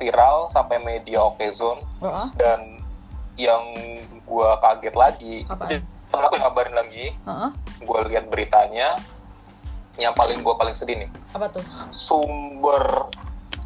viral 0.00 0.52
sampai 0.52 0.80
media 0.80 1.24
oke 1.24 1.44
zone 1.52 1.80
uh 2.00 2.08
-huh. 2.08 2.28
dan 2.36 2.80
yang 3.38 3.64
gue 4.28 4.48
kaget 4.60 4.96
lagi 4.98 5.36
temen 6.08 6.24
aku 6.26 6.36
ngabarin 6.40 6.74
lagi 6.76 7.06
uh-huh. 7.24 7.50
gue 7.80 7.98
lihat 8.12 8.26
beritanya 8.28 8.98
yang 9.96 10.12
paling 10.14 10.42
gue 10.42 10.54
paling 10.58 10.74
sedih 10.74 11.06
nih 11.06 11.10
apa 11.32 11.46
tuh 11.52 11.64
sumber 11.94 13.08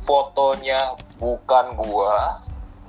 fotonya 0.03 0.99
bukan 1.17 1.79
gue 1.79 2.15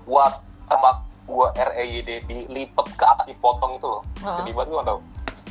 watermark 0.09 0.99
gue 1.23 1.47
REYD 1.55 2.09
dilipet 2.27 2.87
ke 2.99 3.05
atas 3.05 3.25
dipotong 3.29 3.79
itu 3.79 3.87
loh. 3.87 4.03
Uh-huh. 4.19 4.35
sedih 4.41 4.53
banget 4.57 4.75
gue 4.75 4.83
tau 4.83 4.99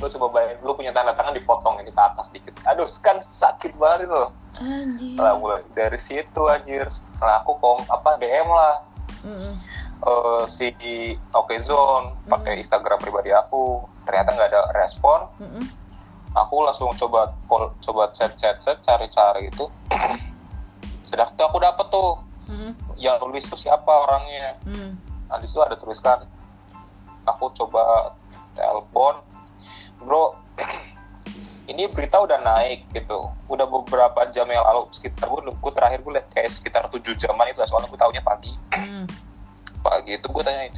lu 0.03 0.11
coba 0.19 0.27
bayangin 0.35 0.59
lu 0.67 0.75
punya 0.75 0.91
tanda 0.91 1.15
tangan 1.15 1.31
dipotong 1.31 1.79
ini 1.79 1.95
ke 1.95 2.03
atas 2.03 2.27
dikit. 2.35 2.51
Aduh 2.67 2.91
kan 2.99 3.23
sakit 3.23 3.79
banget 3.79 4.11
itu 4.11 4.17
loh. 4.19 4.31
Anjir. 4.59 5.15
Lah 5.15 5.39
mulai 5.39 5.63
dari 5.79 6.01
situ 6.03 6.43
anjir. 6.51 6.91
Lah 7.23 7.47
aku 7.47 7.55
kong 7.63 7.87
apa 7.87 8.19
DM 8.19 8.49
lah. 8.51 8.75
Mm-hmm. 9.23 9.53
uh, 10.03 10.45
si 10.51 10.75
Oke 11.31 11.63
Zone 11.63 12.19
pakai 12.27 12.59
Instagram 12.59 12.99
pribadi 12.99 13.31
aku. 13.31 13.87
Ternyata 14.03 14.35
nggak 14.35 14.51
ada 14.51 14.63
respon. 14.75 15.31
-hmm. 15.39 15.65
aku 16.35 16.67
langsung 16.67 16.91
coba 16.99 17.31
coba 17.79 18.11
chat 18.11 18.35
chat 18.35 18.59
chat 18.59 18.81
cari 18.83 19.07
cari 19.07 19.53
itu 19.53 19.69
sudah 21.13 21.29
tuh 21.37 21.45
aku 21.45 21.59
dapet 21.61 21.87
tuh. 21.93 22.13
Hmm. 22.43 22.75
yang 22.99 23.23
tulis 23.23 23.47
itu 23.47 23.55
siapa 23.55 23.87
orangnya? 23.87 24.59
Hmm. 24.67 24.99
nah 25.31 25.39
di 25.39 25.47
situ 25.47 25.63
ada 25.63 25.79
tuliskan 25.79 26.27
aku 27.29 27.53
coba 27.55 28.17
telepon. 28.57 29.23
Bro 30.03 30.35
ini 31.71 31.87
berita 31.87 32.19
udah 32.19 32.43
naik 32.43 32.91
gitu. 32.91 33.31
Udah 33.47 33.69
beberapa 33.69 34.27
jam 34.35 34.51
yang 34.51 34.67
lalu 34.67 34.91
sekitar 34.91 35.31
gue, 35.31 35.55
gue 35.55 35.73
terakhir 35.73 36.03
gue 36.03 36.13
liat 36.19 36.29
kayak 36.35 36.51
sekitar 36.51 36.91
tujuh 36.91 37.15
jaman 37.15 37.47
itu 37.53 37.63
soalnya 37.63 37.93
gue 37.93 38.01
tahunya 38.01 38.23
pagi. 38.25 38.53
Hmm. 38.75 39.07
pagi 39.83 40.15
itu 40.15 40.27
gue 40.31 40.43
tanyain 40.47 40.71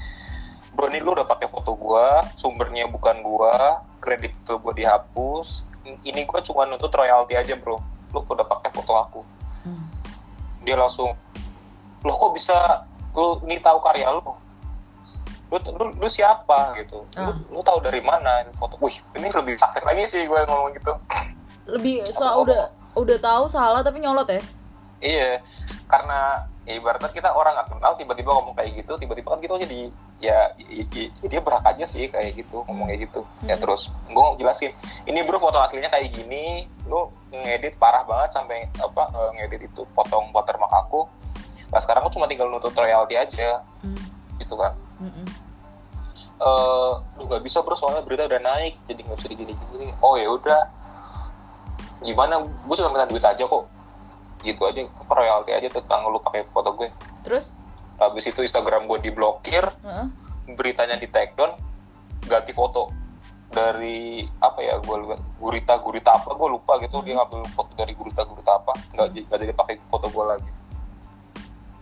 bro 0.75 0.91
ini 0.91 0.99
lu 0.99 1.15
udah 1.15 1.29
pakai 1.29 1.47
foto 1.47 1.77
gue 1.77 2.07
sumbernya 2.35 2.91
bukan 2.91 3.23
gue 3.23 3.55
kredit 4.03 4.35
itu 4.37 4.55
gue 4.61 4.85
dihapus. 4.85 5.65
Ini 5.85 6.29
gue 6.29 6.41
cuma 6.45 6.69
nuntut 6.69 6.93
royalti 6.93 7.41
aja 7.41 7.57
bro. 7.57 7.81
Lu 8.13 8.21
udah 8.21 8.45
pakai 8.45 8.69
foto 8.75 8.93
aku. 8.93 9.21
Dia 10.65 10.77
langsung 10.81 11.13
lo 12.05 12.13
kok 12.13 12.33
bisa 12.37 12.85
lu 13.15 13.41
ini 13.47 13.63
tahu 13.63 13.79
karya 13.81 14.11
lu? 14.11 14.35
Lu, 15.53 15.57
lu, 15.61 15.85
lu 16.03 16.09
siapa? 16.11 16.75
Gitu. 16.81 16.99
Lu, 17.15 17.31
uh. 17.31 17.37
lu 17.53 17.61
tahu 17.63 17.79
dari 17.85 18.03
mana 18.03 18.43
foto? 18.59 18.81
Wih 18.83 18.97
ini 19.15 19.31
lebih 19.31 19.55
sakit 19.55 19.87
lagi 19.87 20.09
sih 20.11 20.27
gue 20.27 20.41
ngomong 20.49 20.75
gitu. 20.75 20.93
Lebih 21.71 22.05
so 22.11 22.27
udah 22.43 22.75
udah 22.99 23.19
tahu 23.23 23.45
salah 23.49 23.81
tapi 23.85 24.03
nyolot 24.03 24.27
ya? 24.27 24.43
Iya 25.05 25.45
karena 25.89 26.49
ya 26.65 26.81
ibaratnya 26.81 27.13
kita 27.13 27.31
orang 27.31 27.55
nggak 27.61 27.69
kenal 27.77 27.93
tiba-tiba 27.95 28.31
ngomong 28.33 28.55
kayak 28.57 28.83
gitu 28.83 28.97
tiba-tiba 28.97 29.37
kan 29.37 29.39
gitu 29.45 29.55
aja 29.55 29.69
di 29.69 29.93
ya, 30.23 30.55
ya, 30.57 30.85
ya 31.23 31.27
dia 31.27 31.41
berhak 31.43 31.65
aja 31.65 31.85
sih 31.85 32.07
kayak 32.09 32.39
gitu 32.39 32.63
ngomong 32.69 32.91
kayak 32.91 33.11
gitu. 33.11 33.21
Hmm. 33.25 33.49
ya 33.51 33.57
terus 33.59 33.91
gue 34.07 34.27
jelasin. 34.41 34.73
Ini 35.09 35.27
bro 35.27 35.39
foto 35.43 35.59
aslinya 35.59 35.91
kayak 35.91 36.15
gini 36.15 36.69
lu 36.87 37.09
ngedit 37.33 37.81
parah 37.81 38.05
banget 38.05 38.37
sampai 38.37 38.69
apa 38.79 39.03
eh, 39.11 39.31
ngedit 39.41 39.73
itu 39.73 39.83
potong 39.93 40.31
watermark 40.31 40.73
aku. 40.73 41.09
Nah 41.73 41.81
sekarang 41.81 42.07
aku 42.07 42.21
cuma 42.21 42.31
tinggal 42.31 42.49
nutut 42.49 42.75
royalti 42.77 43.19
aja. 43.19 43.61
Hmm. 43.83 43.99
gitu 44.39 44.59
kan. 44.59 44.75
Hmm. 44.99 45.27
Uh, 46.35 46.99
lu 47.15 47.31
gak 47.31 47.47
bisa 47.47 47.63
bro 47.63 47.79
soalnya 47.79 48.03
berita 48.03 48.27
udah 48.27 48.43
naik 48.43 48.75
jadi 48.91 49.07
nggak 49.07 49.17
bisa 49.23 49.29
digini 49.31 49.55
gini 49.71 49.89
oh 50.03 50.19
ya 50.19 50.29
udah. 50.31 50.63
Gimana? 52.05 52.43
Gue 52.43 52.77
cuma 52.77 52.93
minta 52.93 53.09
duit 53.09 53.25
aja 53.25 53.45
kok. 53.47 53.65
Gitu 54.45 54.61
aja 54.61 54.81
royalti 55.09 55.51
aja 55.57 55.69
tentang 55.73 56.05
lu 56.11 56.21
pakai 56.21 56.45
foto 56.53 56.75
gue. 56.77 56.91
Terus 57.25 57.49
habis 57.99 58.25
itu 58.27 58.41
Instagram 58.43 58.91
gue 58.91 58.99
diblokir 59.11 59.63
uh-huh. 59.63 60.09
beritanya 60.55 60.99
di 60.99 61.07
take 61.09 61.35
down 61.39 61.55
ganti 62.27 62.51
foto 62.51 62.91
dari 63.55 64.27
apa 64.43 64.59
ya 64.65 64.75
gue 64.83 64.97
lupa 64.99 65.17
gurita 65.39 65.79
gurita 65.79 66.11
apa 66.19 66.35
gue 66.35 66.49
lupa 66.51 66.73
gitu 66.83 66.99
uh-huh. 66.99 67.07
dia 67.07 67.15
ngambil 67.19 67.41
foto 67.55 67.73
dari 67.79 67.93
gurita 67.95 68.27
gurita 68.27 68.59
apa 68.59 68.73
nggak 68.95 69.07
nggak 69.31 69.39
jadi 69.39 69.55
pakai 69.55 69.75
foto 69.87 70.07
gue 70.11 70.25
lagi 70.27 70.51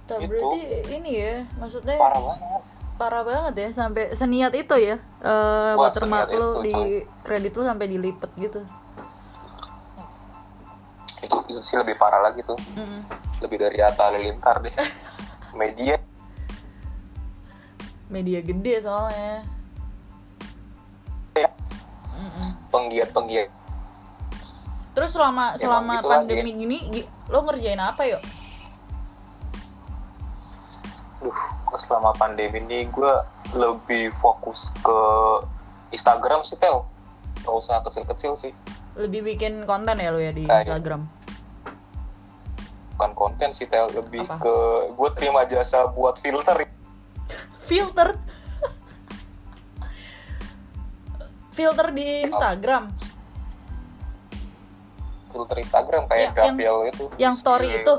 Tuh, 0.03 0.18
gitu. 0.18 0.29
berarti 0.29 0.61
ini 0.92 1.11
ya 1.16 1.35
maksudnya 1.57 1.96
parah 1.96 2.20
banget 2.20 2.62
parah 3.01 3.22
banget 3.25 3.55
ya 3.57 3.68
sampai 3.72 4.05
seniat 4.12 4.53
itu 4.53 4.77
ya 4.77 5.01
uh, 5.25 5.75
watermark 5.81 6.29
lu 6.31 6.61
di 6.61 7.03
kredit 7.25 7.57
lu 7.57 7.64
sampai 7.64 7.87
dilipet 7.88 8.31
gitu 8.37 8.61
itu, 11.22 11.37
itu 11.48 11.61
sih 11.62 11.79
lebih 11.79 11.96
parah 11.96 12.20
lagi 12.20 12.42
tuh 12.42 12.59
mm-hmm. 12.59 13.01
lebih 13.46 13.59
dari 13.59 13.79
Atta 13.81 14.11
Halilintar 14.11 14.61
deh 14.61 14.75
media. 15.56 15.96
Media 18.12 18.40
gede 18.44 18.74
soalnya. 18.84 19.44
Ya. 21.32 21.48
mm-hmm. 21.48 22.48
penggiat 22.68 23.08
penggiat. 23.12 23.48
Terus 24.92 25.16
selama 25.16 25.56
ya, 25.56 25.64
selama 25.64 26.04
pandemi 26.04 26.52
gini 26.52 26.78
lo 27.32 27.40
ngerjain 27.48 27.80
apa 27.80 28.04
yuk 28.04 28.20
Duh, 31.24 31.40
selama 31.80 32.12
pandemi 32.12 32.60
ini 32.60 32.84
gue 32.92 33.14
lebih 33.56 34.12
fokus 34.18 34.74
ke 34.82 34.98
Instagram 35.94 36.42
sih 36.42 36.58
tel. 36.58 36.84
Gak 37.46 37.54
usah 37.54 37.78
kecil-kecil 37.86 38.34
sih. 38.34 38.52
Lebih 38.98 39.24
bikin 39.24 39.64
konten 39.64 39.96
ya 40.02 40.10
lo 40.10 40.18
ya 40.18 40.34
di 40.34 40.44
Kayak, 40.44 40.66
Instagram 40.66 41.21
bukan 43.02 43.18
konten 43.18 43.50
sih 43.50 43.66
tel. 43.66 43.90
Lebih 43.90 44.22
Apa? 44.30 44.38
ke 44.38 44.54
gue 44.94 45.08
terima 45.18 45.42
jasa 45.42 45.90
buat 45.90 46.22
filter. 46.22 46.70
Filter? 47.66 48.14
Filter 51.50 51.86
di 51.90 52.22
Instagram? 52.22 52.94
Filter 55.34 55.56
Instagram 55.58 56.06
kayak 56.06 56.30
ya, 56.30 56.46
Gabriel 56.46 56.86
itu. 56.86 57.04
yang 57.18 57.34
story 57.34 57.82
itu? 57.82 57.94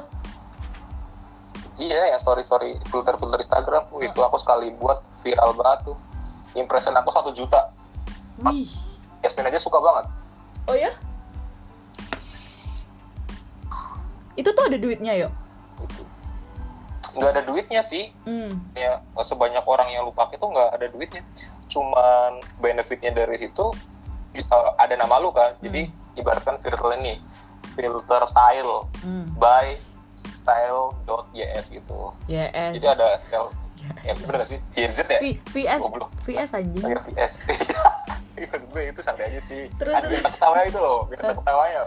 Iya 1.84 2.16
yang 2.16 2.22
story 2.24 2.48
story 2.48 2.80
filter 2.88 3.20
filter 3.20 3.44
Instagram. 3.44 3.84
Uh, 3.92 4.08
itu 4.08 4.20
aku 4.24 4.40
sekali 4.40 4.72
buat 4.80 5.04
viral 5.20 5.52
banget 5.60 5.92
tuh. 5.92 5.98
Impression 6.56 6.96
aku 6.96 7.12
satu 7.12 7.36
juta. 7.36 7.76
Wih. 8.40 8.72
Yasmin 9.20 9.52
aja 9.52 9.60
suka 9.60 9.84
banget. 9.84 10.08
Oh 10.72 10.78
ya 10.80 10.96
itu 14.38 14.50
tuh 14.50 14.64
ada 14.66 14.78
duitnya 14.78 15.14
yuk 15.18 15.34
nggak 17.14 17.30
ada 17.30 17.44
duitnya 17.46 17.82
sih 17.86 18.10
hmm. 18.26 18.74
ya 18.74 19.02
sebanyak 19.22 19.62
orang 19.70 19.90
yang 19.94 20.10
lupa 20.10 20.30
itu 20.34 20.42
nggak 20.42 20.70
ada 20.74 20.88
duitnya 20.90 21.22
cuman 21.70 22.42
benefitnya 22.58 23.14
dari 23.14 23.38
situ 23.38 23.70
bisa 24.34 24.56
ada 24.82 24.98
nama 24.98 25.22
lu 25.22 25.30
kan 25.30 25.54
hmm. 25.58 25.62
jadi 25.62 25.82
ibaratkan 26.18 26.58
filter 26.62 26.98
ini 26.98 27.22
filter 27.78 28.24
tile 28.34 28.90
hmm. 29.06 29.38
by 29.38 29.78
style.ys 30.34 31.66
gitu 31.70 32.12
yes. 32.26 32.74
jadi 32.82 32.88
ada 32.98 33.08
style 33.22 33.48
ya 34.04 34.16
bener 34.16 34.44
gak 34.44 34.48
sih 34.48 34.60
YZ 34.80 34.98
ya 35.12 35.20
v, 35.20 35.26
VS 35.52 35.82
Goblok. 35.84 36.12
VS 36.24 36.50
anjing 36.56 36.84
oh, 36.88 37.04
VS 37.04 37.34
Maksud 38.34 38.70
gue 38.76 38.84
itu 38.92 39.02
santai 39.04 39.32
aja 39.32 39.42
sih 39.44 39.68
terus, 39.76 39.94
ada 39.96 40.08
terus. 40.08 40.24
ketawa 40.24 40.60
itu 40.68 40.80
loh 40.80 41.08
biar 41.08 41.36
ketawanya 41.36 41.82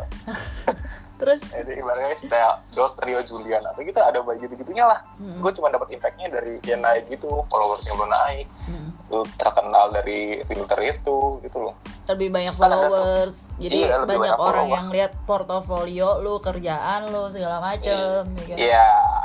terus 1.16 1.40
jadi 1.48 1.80
ibaratnya 1.80 2.16
style 2.16 2.56
dot 2.76 2.92
Rio 3.00 3.20
Julian 3.24 3.64
atau 3.64 3.80
gitu 3.80 3.96
ada 3.96 4.20
bayi 4.20 4.40
gitu 4.44 4.52
gitunya 4.56 4.84
lah. 4.84 5.00
Hmm. 5.16 5.40
gue 5.40 5.52
cuma 5.56 5.72
dapat 5.72 5.96
impactnya 5.96 6.28
dari 6.28 6.60
dia 6.60 6.76
naik 6.76 7.08
gitu 7.08 7.28
followersnya 7.48 7.92
lo 7.96 8.06
naik. 8.08 8.46
Hmm. 8.68 8.88
lu 9.06 9.22
terkenal 9.38 9.94
dari 9.94 10.42
filter 10.50 10.78
itu 10.82 11.38
gitu 11.46 11.58
loh. 11.62 11.74
Lebih 12.10 12.28
banyak 12.34 12.54
followers. 12.58 13.46
Kan 13.46 13.62
jadi 13.62 13.76
iya, 13.78 13.96
banyak, 14.02 14.18
banyak 14.18 14.36
orang 14.36 14.66
followers. 14.66 14.74
yang 14.76 14.86
lihat 14.90 15.12
portofolio 15.22 16.08
lu 16.18 16.34
kerjaan 16.42 17.00
lu 17.14 17.30
segala 17.30 17.62
macem 17.62 18.26
iya, 18.50 18.58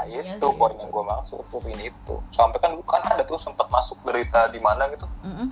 ya, 0.05 0.21
iya 0.21 0.37
itu 0.37 0.47
poin 0.53 0.77
yang 0.77 0.93
gue 0.93 1.03
maksud 1.03 1.41
tuh 1.49 1.61
ini 1.65 1.89
itu. 1.89 2.15
Sampai 2.29 2.61
kan 2.61 2.77
bukan 2.77 3.01
ada 3.03 3.25
tuh 3.25 3.41
sempat 3.41 3.67
masuk 3.73 3.97
berita 4.05 4.47
di 4.53 4.61
mana 4.61 4.85
gitu. 4.93 5.09
Mm 5.25 5.33
-hmm. 5.33 5.47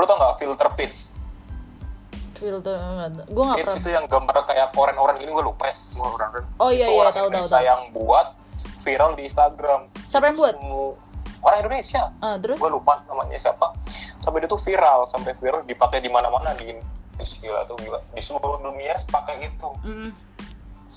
lu 0.00 0.04
tau 0.06 0.16
nggak 0.16 0.36
filter 0.40 0.68
pitch 0.78 1.17
filter 2.38 2.78
gue 3.26 3.44
nggak 3.44 3.58
pernah. 3.66 3.78
itu 3.82 3.90
yang 3.90 4.06
gambar 4.06 4.36
kayak 4.46 4.70
orang-orang 4.78 5.18
ini 5.20 5.30
gue 5.34 5.44
lupa. 5.44 5.66
Ya 5.68 5.74
orang 6.06 6.30
oh 6.62 6.70
iya 6.70 6.86
iya 6.86 7.10
tahu 7.10 7.28
tahu 7.28 7.46
tahu. 7.50 7.64
yang 7.66 7.80
buat 7.90 8.26
viral 8.86 9.18
di 9.18 9.26
Instagram. 9.26 9.90
Siapa 10.06 10.30
yang 10.30 10.36
buat? 10.38 10.54
Orang 11.38 11.58
Indonesia. 11.66 12.14
Uh, 12.22 12.38
terus? 12.38 12.56
Gue 12.58 12.70
lupa 12.70 13.02
namanya 13.10 13.38
siapa. 13.38 13.74
Tapi 14.22 14.34
dia 14.42 14.48
tuh 14.50 14.58
viral 14.62 15.10
sampai 15.10 15.34
viral 15.38 15.62
dipakai 15.66 15.98
di 15.98 16.10
mana-mana 16.10 16.54
di 16.54 16.74
gila 17.18 17.66
tuh 17.66 17.74
gila. 17.82 17.98
Di 18.14 18.22
seluruh 18.22 18.62
dunia 18.62 18.94
pakai 19.10 19.50
itu. 19.50 19.70
Mm 19.82 20.10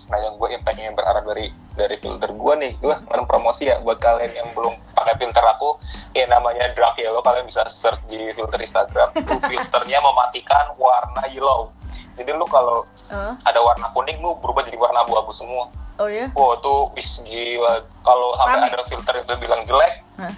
nah 0.10 0.18
yang 0.18 0.40
gue 0.40 0.50
impactnya 0.58 0.92
berarah 0.96 1.22
dari 1.22 1.52
dari 1.76 1.96
filter 2.00 2.32
gue 2.32 2.54
nih 2.58 2.72
gue 2.80 2.94
sekarang 2.94 3.26
promosi 3.28 3.70
ya 3.70 3.80
buat 3.84 4.00
kalian 4.02 4.32
yang 4.34 4.50
belum 4.56 4.74
pakai 4.96 5.16
filter 5.18 5.44
aku 5.46 5.78
ya 6.14 6.26
namanya 6.28 6.70
dark 6.78 6.98
yellow 7.00 7.24
kalian 7.24 7.48
bisa 7.48 7.66
search 7.68 8.02
di 8.08 8.30
filter 8.36 8.60
Instagram. 8.60 9.10
Itu 9.20 9.36
filternya 9.40 10.00
mematikan 10.04 10.76
warna 10.78 11.24
yellow. 11.32 11.72
Jadi 12.20 12.30
lu 12.36 12.46
kalau 12.46 12.84
uh. 13.10 13.34
ada 13.48 13.60
warna 13.64 13.88
kuning 13.96 14.20
lu 14.20 14.36
berubah 14.38 14.68
jadi 14.68 14.78
warna 14.78 15.02
abu-abu 15.08 15.32
semua. 15.32 15.72
Oh 15.98 16.10
ya 16.10 16.30
wow 16.38 16.58
tuh 16.60 16.92
wis 16.94 17.24
gila. 17.24 17.82
Kalau 18.04 18.30
sampai 18.38 18.68
ada 18.68 18.84
filter 18.86 19.16
itu 19.22 19.34
bilang 19.40 19.62
jelek 19.64 20.02
huh? 20.20 20.34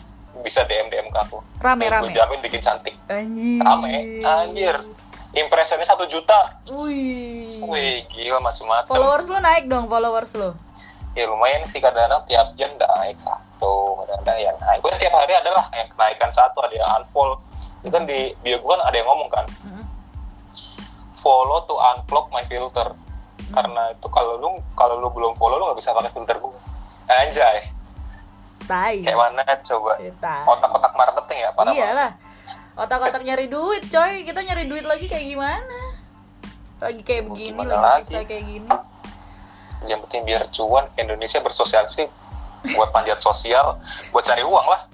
bisa 0.45 0.63
DM 0.69 0.88
DM 0.91 1.08
ke 1.10 1.19
aku. 1.19 1.39
Rame 1.60 1.89
rame. 1.89 2.12
gue 2.12 2.15
jamin 2.15 2.39
bikin 2.39 2.62
cantik. 2.62 2.95
Anjir. 3.10 3.62
Rame. 3.63 3.93
Anjir 4.21 4.76
impressionnya 5.34 5.86
satu 5.86 6.06
juta. 6.06 6.62
Wih. 6.69 7.65
Wih 7.65 8.06
gila 8.10 8.39
macam-macam. 8.39 8.89
Followers 8.89 9.26
lu 9.26 9.39
naik 9.41 9.65
dong 9.65 9.89
followers 9.89 10.32
lu. 10.38 10.54
Ya 11.13 11.30
lumayan 11.30 11.65
sih 11.65 11.78
kadang-kadang 11.78 12.26
tiap 12.26 12.48
jam 12.58 12.69
naik 12.78 13.17
satu 13.22 14.02
kadang-kadang 14.02 14.38
yang 14.41 14.58
naik. 14.62 14.80
Gue 14.82 14.93
tiap 15.02 15.13
hari 15.13 15.34
adalah 15.34 15.65
yang 15.74 15.89
kenaikan 15.89 16.30
satu 16.30 16.62
ada 16.62 16.74
yang 16.74 16.89
unfollow. 17.02 17.38
Itu 17.82 17.89
kan 17.89 18.06
di 18.06 18.34
bio 18.46 18.62
gue 18.62 18.69
kan 18.69 18.82
ada 18.86 18.96
yang 18.96 19.10
ngomong 19.10 19.30
kan? 19.30 19.46
Mm-hmm. 19.65 19.86
follow 21.24 21.63
to 21.63 21.76
unblock 21.80 22.30
my 22.30 22.46
filter. 22.46 22.93
Mm-hmm. 22.93 23.56
karena 23.60 23.84
itu 23.91 24.08
kalau 24.08 24.39
lu 24.39 24.50
kalau 24.78 24.96
lu 25.02 25.08
belum 25.12 25.34
follow 25.36 25.60
lu 25.60 25.67
nggak 25.67 25.80
bisa 25.82 25.91
pakai 25.91 26.12
filter 26.13 26.38
gue 26.38 26.58
anjay. 27.10 27.60
Tai. 28.63 28.96
kayak 28.96 29.19
mana 29.19 29.43
coba? 29.43 30.00
Otak-otak 30.48 30.93
marketing 30.96 31.39
ya 31.43 31.50
para 31.52 31.76
iyalah 31.76 32.12
otak-otak 32.74 33.22
nyari 33.22 33.46
duit 33.50 33.84
coy. 33.88 34.26
Kita 34.26 34.40
nyari 34.42 34.66
duit 34.66 34.86
lagi 34.86 35.06
kayak 35.06 35.26
gimana? 35.26 35.80
Lagi 36.84 37.02
kayak 37.06 37.24
begini 37.32 37.64
lagi 37.64 38.12
susah 38.12 38.26
kayak 38.28 38.44
gini. 38.44 38.70
Yang 39.88 40.00
penting 40.08 40.22
biar 40.28 40.44
cuan 40.52 40.86
Indonesia 41.00 41.40
bersosialisasi 41.40 42.04
buat 42.76 42.96
panjat 42.96 43.20
sosial 43.20 43.76
buat 44.16 44.24
cari 44.24 44.44
uang 44.44 44.68
lah. 44.68 44.88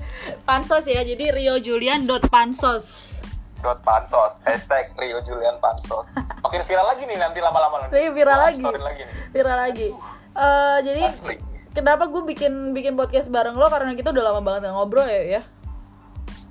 Pansos 0.43 0.85
ya 0.89 1.05
jadi 1.05 1.31
Rio 1.31 1.55
Julian 1.61 2.09
dot 2.09 2.25
pansos 2.27 3.17
dot 3.61 3.79
pansos 3.85 4.41
hashtag 4.41 4.89
Rio 4.97 5.21
Julian 5.21 5.57
pansos. 5.61 6.13
Oke 6.45 6.61
viral 6.65 6.89
lagi 6.89 7.05
nih 7.05 7.17
nanti 7.17 7.39
lama-lama 7.41 7.85
nanti. 7.85 7.93
Iya, 7.97 8.09
viral 8.13 8.39
lagi. 8.39 8.63
lagi 8.63 9.01
nih. 9.05 9.15
viral 9.33 9.57
lagi. 9.57 9.87
Uh, 10.33 10.77
jadi 10.81 11.03
Asli. 11.09 11.35
kenapa 11.73 12.09
gue 12.09 12.21
bikin 12.25 12.73
bikin 12.73 12.93
podcast 12.97 13.29
bareng 13.29 13.57
lo? 13.57 13.69
Karena 13.69 13.93
kita 13.93 14.09
udah 14.09 14.23
lama 14.33 14.41
banget 14.41 14.73
ngobrol 14.73 15.05
ya 15.05 15.39
ya 15.39 15.41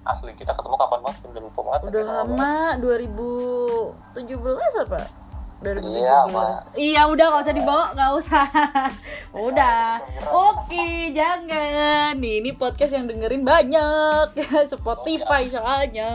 asli 0.08 0.32
kita 0.32 0.56
ketemu 0.56 0.76
kapan 0.80 1.00
banget 1.04 1.20
udah 1.28 1.42
lupa 1.44 1.60
banget. 1.68 1.80
Udah 1.92 2.04
lama 2.08 2.52
2017 2.80 4.84
apa? 4.88 5.00
Dari 5.58 5.82
iya, 5.90 6.22
iya 6.78 7.02
udah 7.10 7.34
nggak 7.34 7.44
usah 7.50 7.56
dibawa 7.58 7.90
nggak 7.90 8.12
usah. 8.22 8.46
Udah. 9.50 9.98
Oke 10.30 10.70
okay, 10.70 11.10
jangan. 11.10 12.14
Nih 12.14 12.38
ini 12.38 12.54
podcast 12.54 12.94
yang 12.94 13.10
dengerin 13.10 13.42
banyak. 13.42 14.38
Spotify 14.70 15.50
soalnya. 15.50 16.10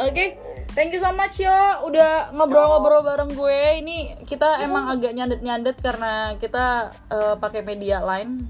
Oke. 0.00 0.08
Okay. 0.08 0.28
thank 0.72 0.96
you 0.96 1.04
so 1.04 1.12
much 1.12 1.36
yo. 1.36 1.52
Udah 1.84 2.32
ngobrol-ngobrol 2.32 3.04
bareng 3.04 3.36
gue. 3.36 3.84
Ini 3.84 4.24
kita 4.24 4.64
emang 4.64 4.88
agak 4.88 5.12
nyandet-nyandet 5.12 5.76
karena 5.84 6.32
kita 6.40 6.96
uh, 7.12 7.36
pakai 7.36 7.60
media 7.60 8.00
lain 8.00 8.48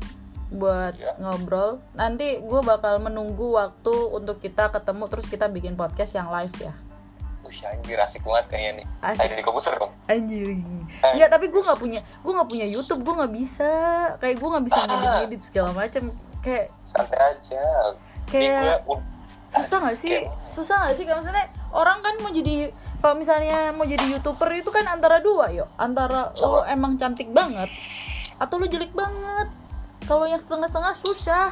buat 0.53 0.95
yeah. 0.97 1.17
ngobrol 1.21 1.81
nanti 1.97 2.41
gue 2.41 2.61
bakal 2.61 3.01
menunggu 3.01 3.57
waktu 3.57 3.95
untuk 4.13 4.41
kita 4.43 4.69
ketemu 4.69 5.05
terus 5.09 5.27
kita 5.29 5.49
bikin 5.49 5.77
podcast 5.79 6.13
yang 6.17 6.29
live 6.29 6.55
ya 6.61 6.75
Wih, 7.45 7.61
anjir 7.69 8.01
asik 8.01 8.25
banget 8.25 8.47
kayaknya 8.49 8.73
nih. 8.81 8.87
Asik. 9.05 9.37
Di 9.37 9.45
komputer 9.45 9.77
dong. 9.77 9.93
Anjir. 10.09 10.65
Enggak, 11.05 11.29
tapi 11.29 11.53
gue 11.53 11.61
nggak 11.61 11.77
punya, 11.77 12.01
gue 12.01 12.33
nggak 12.33 12.49
punya 12.49 12.67
YouTube, 12.67 13.05
gue 13.05 13.15
nggak 13.21 13.33
bisa. 13.37 13.73
Kayak 14.17 14.37
gue 14.41 14.49
nggak 14.49 14.65
bisa 14.65 14.81
ah. 14.81 14.87
ngedit 14.89 15.13
ngedit 15.13 15.43
segala 15.45 15.71
macam. 15.77 16.03
Kayak 16.41 16.67
santai 16.81 17.21
aja. 17.21 17.65
Kayak 18.25 18.81
gue, 18.89 18.99
susah 19.53 19.79
nggak 19.85 19.97
sih? 20.01 20.11
Kayak... 20.11 20.27
Susah 20.51 20.75
nggak 20.81 20.95
sih? 20.97 21.05
Kayak 21.05 21.19
misalnya 21.21 21.47
orang 21.77 21.99
kan 22.01 22.15
mau 22.25 22.31
jadi 22.33 22.55
kalau 23.05 23.15
misalnya 23.21 23.59
mau 23.77 23.85
jadi 23.85 24.05
youtuber 24.09 24.49
itu 24.57 24.71
kan 24.73 24.85
antara 24.89 25.21
dua 25.21 25.53
yo, 25.53 25.69
antara 25.77 26.33
lo 26.41 26.65
emang 26.65 26.97
cantik 26.97 27.29
banget 27.29 27.69
atau 28.41 28.57
lo 28.57 28.67
jelek 28.67 28.97
banget. 28.97 29.49
Kalau 30.05 30.29
yang 30.29 30.41
setengah-setengah 30.41 30.95
susah. 31.01 31.49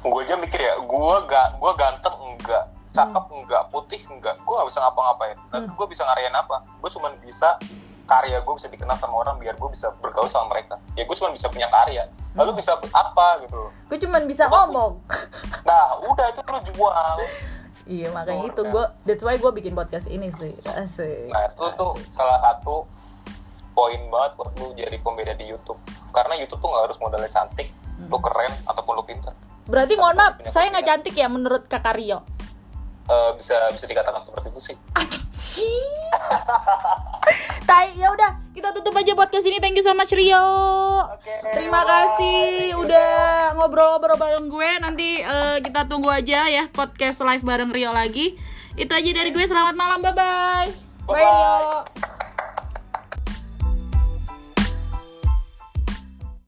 Gue 0.00 0.24
aja 0.24 0.40
mikir 0.40 0.56
ya, 0.56 0.80
gue 0.80 1.14
gak, 1.28 1.60
gue 1.60 1.72
ganteng 1.76 2.16
enggak, 2.24 2.64
cakep 2.96 3.24
hmm. 3.28 3.36
enggak 3.44 3.62
putih 3.68 4.00
enggak 4.08 4.34
gue 4.40 4.54
gak 4.56 4.68
bisa 4.72 4.80
ngapa-ngapain. 4.80 5.36
Dan 5.52 5.60
hmm. 5.68 5.76
gue 5.76 5.86
bisa 5.92 6.02
ngarain 6.08 6.32
apa? 6.32 6.56
Gue 6.80 6.90
cuma 6.90 7.12
bisa 7.20 7.60
karya 8.10 8.42
gue 8.42 8.54
bisa 8.58 8.66
dikenal 8.66 8.98
sama 8.98 9.22
orang 9.22 9.38
biar 9.38 9.54
gue 9.54 9.70
bisa 9.70 9.92
bergaul 10.00 10.26
sama 10.26 10.56
mereka. 10.56 10.80
Ya 10.98 11.04
gue 11.04 11.16
cuma 11.20 11.30
bisa 11.30 11.46
punya 11.52 11.68
karya. 11.68 12.08
Lalu 12.34 12.56
hmm. 12.56 12.60
bisa 12.64 12.72
apa 12.90 13.28
gitu? 13.44 13.60
Gue 13.86 13.98
cuma 14.00 14.18
bisa 14.24 14.48
gua 14.48 14.66
ngomong. 14.66 14.92
Nah 15.68 16.00
udah 16.08 16.26
itu 16.32 16.40
lo 16.40 16.60
jual. 16.72 17.16
Iya 17.84 18.08
makanya 18.16 18.48
oh, 18.48 18.50
itu 18.50 18.62
gue 18.64 18.84
that's 19.04 19.22
why 19.22 19.36
gue 19.36 19.52
bikin 19.54 19.76
podcast 19.76 20.08
ini 20.08 20.32
sih. 20.40 20.56
Asik. 20.66 21.28
Nah 21.28 21.46
itu 21.46 21.64
tuh 21.76 21.92
salah 22.10 22.40
satu 22.42 22.88
poin 23.72 24.00
banget 24.10 24.32
buat 24.36 24.50
lu 24.58 24.66
jadi 24.74 24.96
pembeda 25.00 25.32
di 25.34 25.50
YouTube 25.50 25.80
karena 26.10 26.34
YouTube 26.38 26.60
tuh 26.60 26.68
gak 26.74 26.84
harus 26.90 26.98
modalnya 26.98 27.30
cantik 27.30 27.68
hmm. 27.70 28.10
lu 28.10 28.18
keren 28.18 28.52
ataupun 28.66 28.92
lu 28.98 29.04
pinter 29.06 29.32
berarti 29.70 29.94
mohon 29.94 30.16
maaf 30.18 30.42
saya 30.50 30.72
nggak 30.74 30.86
cantik 30.86 31.14
ya 31.14 31.30
menurut 31.30 31.70
kakak 31.70 31.94
Rio 31.94 32.26
uh, 33.10 33.30
bisa 33.34 33.54
bisa 33.74 33.84
dikatakan 33.90 34.22
seperti 34.22 34.46
itu 34.54 34.60
sih. 34.70 34.76
Tai, 37.66 37.86
ya 37.94 38.10
udah 38.10 38.30
kita 38.54 38.74
tutup 38.74 38.94
aja 38.98 39.14
podcast 39.14 39.46
ini. 39.46 39.58
Thank 39.62 39.78
you 39.78 39.84
so 39.86 39.94
much 39.94 40.10
Rio. 40.14 40.42
Okay, 41.18 41.38
Terima 41.54 41.82
bye. 41.82 41.90
kasih 41.90 42.74
udah 42.78 43.10
ngobrol-ngobrol 43.58 44.18
bareng 44.18 44.46
gue. 44.50 44.70
Nanti 44.82 45.08
uh, 45.22 45.58
kita 45.62 45.86
tunggu 45.86 46.10
aja 46.10 46.50
ya 46.50 46.66
podcast 46.70 47.22
live 47.22 47.46
bareng 47.46 47.70
Rio 47.70 47.94
lagi. 47.94 48.34
Itu 48.74 48.90
aja 48.94 49.10
dari 49.10 49.30
gue. 49.30 49.44
Selamat 49.46 49.74
malam. 49.78 50.02
Bye 50.02 50.14
bye. 50.14 50.68
Bye, 51.06 51.14
bye 51.14 51.22
Rio. 51.22 52.18